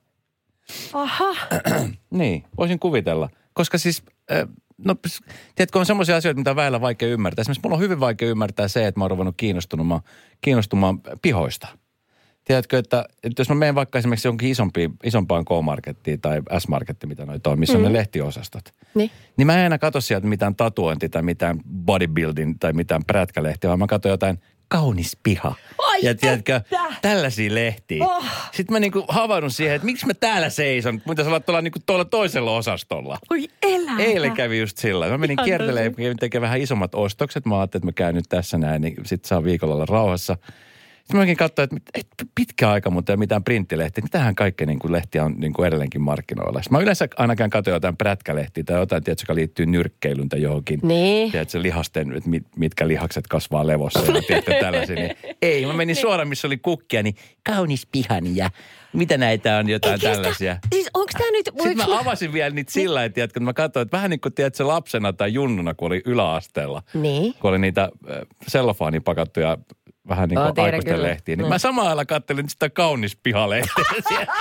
Aha, 0.94 1.36
Niin, 2.10 2.44
voisin 2.58 2.80
kuvitella. 2.80 3.30
Koska 3.54 3.78
siis, 3.78 4.04
äh, 4.32 4.48
no 4.78 4.96
tiedätkö, 5.56 5.80
on 5.80 5.86
semmoisia 5.86 6.16
asioita, 6.16 6.40
mitä 6.40 6.56
väillä 6.56 6.82
vaikea 6.82 7.10
ymmärtää. 7.10 7.42
Esimerkiksi 7.42 7.62
mulla 7.64 7.76
on 7.76 7.82
hyvin 7.82 8.00
vaikea 8.00 8.30
ymmärtää 8.30 8.68
se, 8.68 8.88
että 8.88 9.00
mä 9.00 9.04
oon 9.04 9.12
ruvennut 9.12 9.36
kiinnostumaan, 9.38 10.02
kiinnostumaan 10.42 11.02
pihoista. 11.22 11.68
Tiedätkö, 12.44 12.78
että, 12.78 13.06
että 13.24 13.42
jos 13.42 13.50
mä 13.50 13.56
menen 13.56 13.76
vaikka 13.76 14.00
esimerkiksi 14.00 14.28
jonkin 14.28 14.50
isompiin, 14.50 14.94
isompaan 15.04 15.46
K-markettiin 15.46 16.22
tai 16.22 16.42
S-marketti, 16.60 17.08
mitä 17.08 17.26
noita 17.26 17.50
on, 17.50 17.60
missä 17.60 17.78
mm. 17.78 17.86
on 17.86 17.92
ne 17.92 18.00
lehtiosastot. 18.00 18.64
niin. 18.96 19.12
Niin 19.38 19.48
mä 19.48 19.60
en 19.60 19.66
enää 19.66 19.78
katso 19.78 20.02
sieltä 20.02 20.28
mitään 20.28 20.56
tatuointi 20.56 21.10
tai 21.10 21.22
mitään 21.22 21.60
bodybuilding 21.86 22.56
tai 22.60 22.74
mitään 22.74 23.02
prätkälehtiä, 23.08 23.68
vaan 23.68 23.80
mä 23.80 23.88
katson 23.88 24.10
jotain 24.10 24.40
kaunis 24.72 25.18
piha. 25.24 25.56
Ai 25.78 26.00
ja 26.02 26.16
tiedätkö, 26.16 26.56
että! 26.56 26.80
tällaisia 27.02 27.56
lehtiä. 27.56 28.06
Oh. 28.06 28.26
Sitten 28.52 28.74
mä 28.74 28.80
niinku 28.80 29.06
havahdun 29.08 29.52
siihen, 29.52 29.76
että 29.76 29.86
miksi 29.86 30.06
mä 30.06 30.14
täällä 30.14 30.50
seison, 30.50 31.02
sä 31.24 31.30
olet 31.30 31.46
tuolla, 31.46 31.62
niinku 31.62 31.80
tuolla 31.86 32.06
toisella 32.06 32.58
osastolla. 32.58 33.18
Oi 33.30 33.48
elä. 33.62 33.92
Eilen 34.00 34.32
kävi 34.32 34.60
just 34.60 34.78
sillä. 34.78 35.10
Mä 35.10 35.18
menin 35.18 35.38
kiertelemään, 35.44 35.96
kävin 35.96 36.18
tekemään 36.18 36.50
vähän 36.50 36.62
isommat 36.62 36.96
ostokset. 36.96 37.46
Mä 37.46 37.60
ajattelin, 37.60 37.82
että 37.82 37.88
mä 37.88 38.06
käyn 38.06 38.16
nyt 38.16 38.30
tässä 38.30 38.58
näin, 38.58 38.82
niin 38.82 38.96
sit 39.06 39.26
saa 39.26 39.44
viikolla 39.44 39.74
olla 39.74 39.86
rauhassa. 39.86 40.38
Sitten 41.02 41.20
mäkin 41.20 41.38
katsoin, 41.38 41.64
että 41.64 41.78
et 41.94 42.08
pitkä 42.36 42.72
aika, 42.72 42.90
mutta 42.90 43.14
ei 43.14 43.18
mitään 43.18 43.44
printtilehtiä. 43.44 44.04
Mitähän 44.04 44.36
kaikkea 44.36 44.68
niin 44.68 44.80
kuin 44.80 44.92
lehtiä 44.92 45.26
on 45.26 45.36
niin 45.38 45.54
kuin 45.54 45.68
edelleenkin 45.68 46.02
markkinoilla. 46.02 46.62
Sitten 46.62 46.78
mä 46.78 46.84
yleensä 46.84 47.08
ainakaan 47.18 47.50
katsoin 47.50 47.74
jotain 47.74 47.98
prätkälehtiä 47.98 48.64
tai 48.64 48.80
jotain, 48.80 49.04
tiedätkö, 49.04 49.24
joka 49.24 49.36
liittyy 49.36 49.66
nyrkkeilyyn 49.66 50.30
tai 50.30 50.42
johonkin. 50.42 50.80
Niin. 50.84 51.32
Tiedätkö, 51.32 51.62
lihasten, 51.62 52.18
että 52.18 52.30
mit, 52.30 52.44
mitkä 52.56 52.88
lihakset 52.88 53.28
kasvaa 53.28 53.68
levossa 53.68 54.12
ja 54.12 54.22
tiedätkö, 54.28 54.54
tällaisia. 54.60 54.96
Niin, 54.96 55.16
ei, 55.42 55.66
mä 55.66 55.74
menin 55.74 55.96
suoraan, 55.96 56.28
missä 56.28 56.48
oli 56.48 56.58
kukkia, 56.58 57.04
niin 57.04 57.16
kaunis 57.44 57.88
pihani 57.92 58.32
ja 58.36 58.50
mitä 58.94 59.18
näitä 59.18 59.58
on, 59.58 59.70
jotain 59.70 59.94
Eikä 59.94 60.08
sitä- 60.08 60.16
tällaisia. 60.16 60.58
Siis 60.74 60.90
onko 60.94 61.12
tämä 61.18 61.32
nyt... 61.32 61.46
Sitten 61.46 61.78
mä 61.78 62.00
avasin 62.00 62.34
vielä 62.34 62.56
niitä 62.56 62.72
sillä 62.72 63.10
tiedätkö, 63.10 63.24
että 63.24 63.40
mä 63.40 63.54
katsoin, 63.54 63.82
että 63.82 63.98
vähän 63.98 64.10
niin 64.10 64.22
kuin 64.22 64.34
tiedätkö, 64.34 64.68
lapsena 64.68 65.14
tai 65.14 65.34
junnuna, 65.34 65.74
kun 65.74 65.88
oli 65.88 66.02
yläasteella. 66.06 66.84
Niin. 66.94 67.34
Kun 67.34 67.50
oli 67.50 67.60
niitä 67.60 67.82
äh, 67.84 68.18
sellofaaniin 68.48 69.04
pakattuja 69.04 69.58
vähän 70.08 70.30
niin 70.30 70.40
kuin 70.54 70.66
aikuisten 70.66 71.04
lehtiä. 71.04 71.36
Niin 71.36 71.46
Mm. 71.46 71.50
mä 71.50 71.58
samalla 71.58 71.88
lailla 71.88 72.06
kattelin 72.06 72.50
sitä 72.50 72.70
kaunis 72.70 73.18
pihalehteä 73.24 73.86
siellä. 74.08 74.34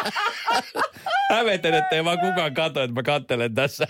Hävetän, 1.30 1.74
että 1.74 1.96
ei 1.96 2.04
vaan 2.04 2.18
kukaan 2.18 2.54
katso, 2.54 2.82
että 2.82 2.94
mä 2.94 3.02
kattelen 3.02 3.54
tässä. 3.54 3.86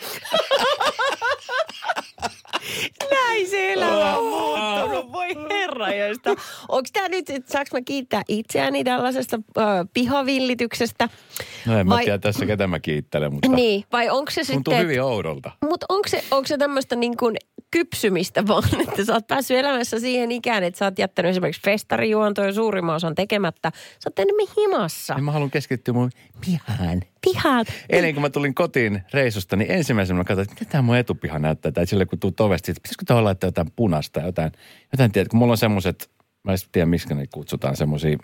Näin 3.10 3.48
se 3.48 3.72
elämä 3.72 4.16
on 4.18 4.24
muuttunut. 4.26 5.12
Voi 5.12 5.28
herra 5.50 5.86
ikärajoista. 5.88 6.30
Onko 6.68 6.88
tämä 6.92 7.08
nyt, 7.08 7.30
että 7.30 7.52
saanko 7.52 7.68
mä 7.72 7.80
kiittää 7.84 8.22
itseäni 8.28 8.84
tällaisesta 8.84 9.36
ö, 9.58 9.60
pihavillityksestä? 9.94 11.08
No 11.66 11.78
en 11.78 11.86
mä 11.88 11.94
Vai- 11.94 12.04
tiedä 12.04 12.18
tässä 12.18 12.46
ketä 12.46 12.66
mä 12.66 12.80
kiittelen, 12.80 13.32
mutta 13.32 13.48
Niin, 13.48 13.84
vai 13.92 14.10
onko 14.10 14.30
se 14.30 14.40
tuntuu 14.44 14.54
sitten... 14.72 14.78
hyvin 14.78 15.02
oudolta. 15.02 15.50
Mutta 15.68 15.86
onko 15.88 16.08
se, 16.08 16.24
onko 16.30 16.46
se 16.46 16.58
tämmöistä 16.58 16.96
niin 16.96 17.16
kuin 17.16 17.36
kypsymistä 17.70 18.46
vaan, 18.46 18.64
että 18.88 19.04
sä 19.04 19.12
oot 19.12 19.26
päässyt 19.26 19.56
elämässä 19.56 20.00
siihen 20.00 20.32
ikään, 20.32 20.62
että 20.64 20.78
sä 20.78 20.84
oot 20.84 20.98
jättänyt 20.98 21.30
esimerkiksi 21.30 21.62
festarijuontoja 21.62 22.52
suurimman 22.52 22.96
osan 22.96 23.14
tekemättä. 23.14 23.72
Sä 23.74 24.10
oot 24.10 24.18
enemmän 24.18 24.46
himassa. 24.56 25.14
Niin 25.14 25.24
mä 25.24 25.32
haluan 25.32 25.50
keskittyä 25.50 25.94
mun 25.94 26.10
pihaan. 26.40 27.02
Pihat. 27.20 27.68
Eilen 27.90 28.14
kun 28.14 28.22
mä 28.22 28.30
tulin 28.30 28.54
kotiin 28.54 29.02
reissusta, 29.12 29.56
niin 29.56 29.70
ensimmäisenä 29.70 30.18
mä 30.18 30.24
katsoin, 30.24 30.48
että 30.48 30.60
mitä 30.60 30.72
tämä 30.72 30.82
mun 30.82 30.96
etupiha 30.96 31.38
näyttää. 31.38 31.72
Tai 31.72 31.86
sille 31.86 32.06
kun 32.06 32.18
tuu 32.18 32.32
ovesta, 32.38 32.70
että 32.70 32.80
pitäisikö 32.82 33.04
tuohon 33.06 33.24
laittaa 33.24 33.48
jotain 33.48 33.72
punasta, 33.76 34.20
jotain, 34.20 34.52
jotain 34.92 35.12
tiedät, 35.12 35.28
kun 35.28 35.38
mulla 35.38 35.52
on 35.52 35.58
semmoiset, 35.58 36.10
mä 36.44 36.52
en 36.52 36.58
tiedä 36.72 36.86
miksi 36.86 37.14
ne 37.14 37.26
kutsutaan, 37.34 37.76
semmoisia 37.76 38.18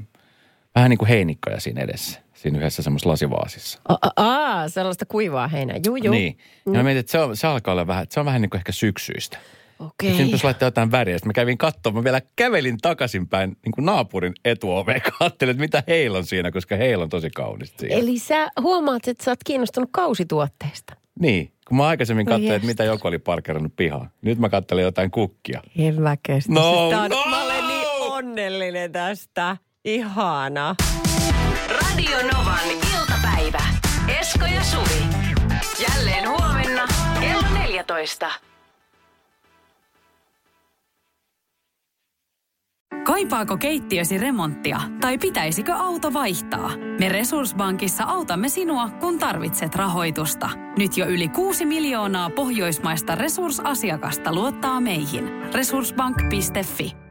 vähän 0.76 0.90
niin 0.90 0.98
kuin 0.98 1.08
heinikkoja 1.08 1.60
siinä 1.60 1.80
edessä. 1.80 2.20
Siinä 2.34 2.58
yhdessä 2.58 2.82
semmoisessa 2.82 3.10
lasivaasissa. 3.10 3.80
Aa, 4.16 4.68
sellaista 4.68 5.06
kuivaa 5.06 5.48
heinää. 5.48 5.76
Juu, 5.86 5.96
juu. 5.96 6.14
Niin. 6.14 6.38
Ja 6.66 6.72
mä 6.72 6.82
mietin, 6.82 7.00
että 7.00 7.12
se, 7.12 7.18
on, 7.18 7.36
se 7.36 7.46
alkaa 7.46 7.72
olla 7.72 7.86
vähän, 7.86 8.06
se 8.10 8.20
on 8.20 8.26
vähän 8.26 8.42
niin 8.42 8.50
kuin 8.50 8.58
ehkä 8.58 8.72
syksyistä. 8.72 9.38
Okei. 9.78 10.10
Siinä 10.10 10.24
pitäisi 10.24 10.44
laittaa 10.44 10.66
jotain 10.66 10.90
väriä. 10.90 11.18
Sitten 11.18 11.28
mä 11.28 11.32
kävin 11.32 11.58
katsomaan, 11.58 12.00
mä 12.00 12.04
vielä 12.04 12.20
kävelin 12.36 12.78
takaisinpäin 12.82 13.56
niin 13.64 13.72
kuin 13.72 13.84
naapurin 13.84 14.32
etuoveen. 14.44 15.00
Katselin, 15.18 15.50
että 15.50 15.60
mitä 15.60 15.82
heillä 15.86 16.18
on 16.18 16.24
siinä, 16.24 16.50
koska 16.50 16.76
heillä 16.76 17.02
on 17.02 17.08
tosi 17.08 17.30
kaunista 17.30 17.80
siinä. 17.80 17.96
Eli 17.96 18.18
sä 18.18 18.48
huomaat, 18.60 19.08
että 19.08 19.24
sä 19.24 19.30
oot 19.30 19.44
kiinnostunut 19.44 19.90
kausituotteista. 19.92 20.96
Niin, 21.20 21.52
kun 21.68 21.76
mä 21.76 21.86
aikaisemmin 21.86 22.28
Oi 22.28 22.32
katsoin, 22.32 22.52
että 22.52 22.66
mitä 22.66 22.84
joku 22.84 23.08
oli 23.08 23.18
parkerannut 23.18 23.76
pihaan. 23.76 24.10
Nyt 24.22 24.38
mä 24.38 24.48
katselen 24.48 24.84
jotain 24.84 25.10
kukkia. 25.10 25.62
Hyvä 25.78 26.16
kestä. 26.22 26.52
No, 26.52 26.90
Tää 26.90 27.00
on, 27.02 27.10
no! 27.10 27.24
Mä 27.30 27.44
olen 27.44 27.68
niin 27.68 27.86
onnellinen 28.00 28.92
tästä. 28.92 29.56
Ihana. 29.86 30.74
Radio 31.68 32.16
Novan 32.32 32.70
iltapäivä. 32.70 33.58
Esko 34.20 34.44
ja 34.46 34.64
Suvi. 34.64 35.06
Jälleen 35.88 36.28
huomenna 36.28 36.86
kello 37.20 37.48
14. 37.58 38.30
Kaipaako 43.04 43.56
keittiösi 43.56 44.18
remonttia 44.18 44.80
tai 45.00 45.18
pitäisikö 45.18 45.74
auto 45.74 46.12
vaihtaa? 46.12 46.70
Me 46.98 47.08
Resurssbankissa 47.08 48.04
autamme 48.04 48.48
sinua, 48.48 48.88
kun 49.00 49.18
tarvitset 49.18 49.74
rahoitusta. 49.74 50.50
Nyt 50.78 50.96
jo 50.96 51.06
yli 51.06 51.28
6 51.28 51.64
miljoonaa 51.64 52.30
pohjoismaista 52.30 53.14
resursasiakasta 53.14 54.34
luottaa 54.34 54.80
meihin. 54.80 55.52
Resurssbank.fi 55.54 57.05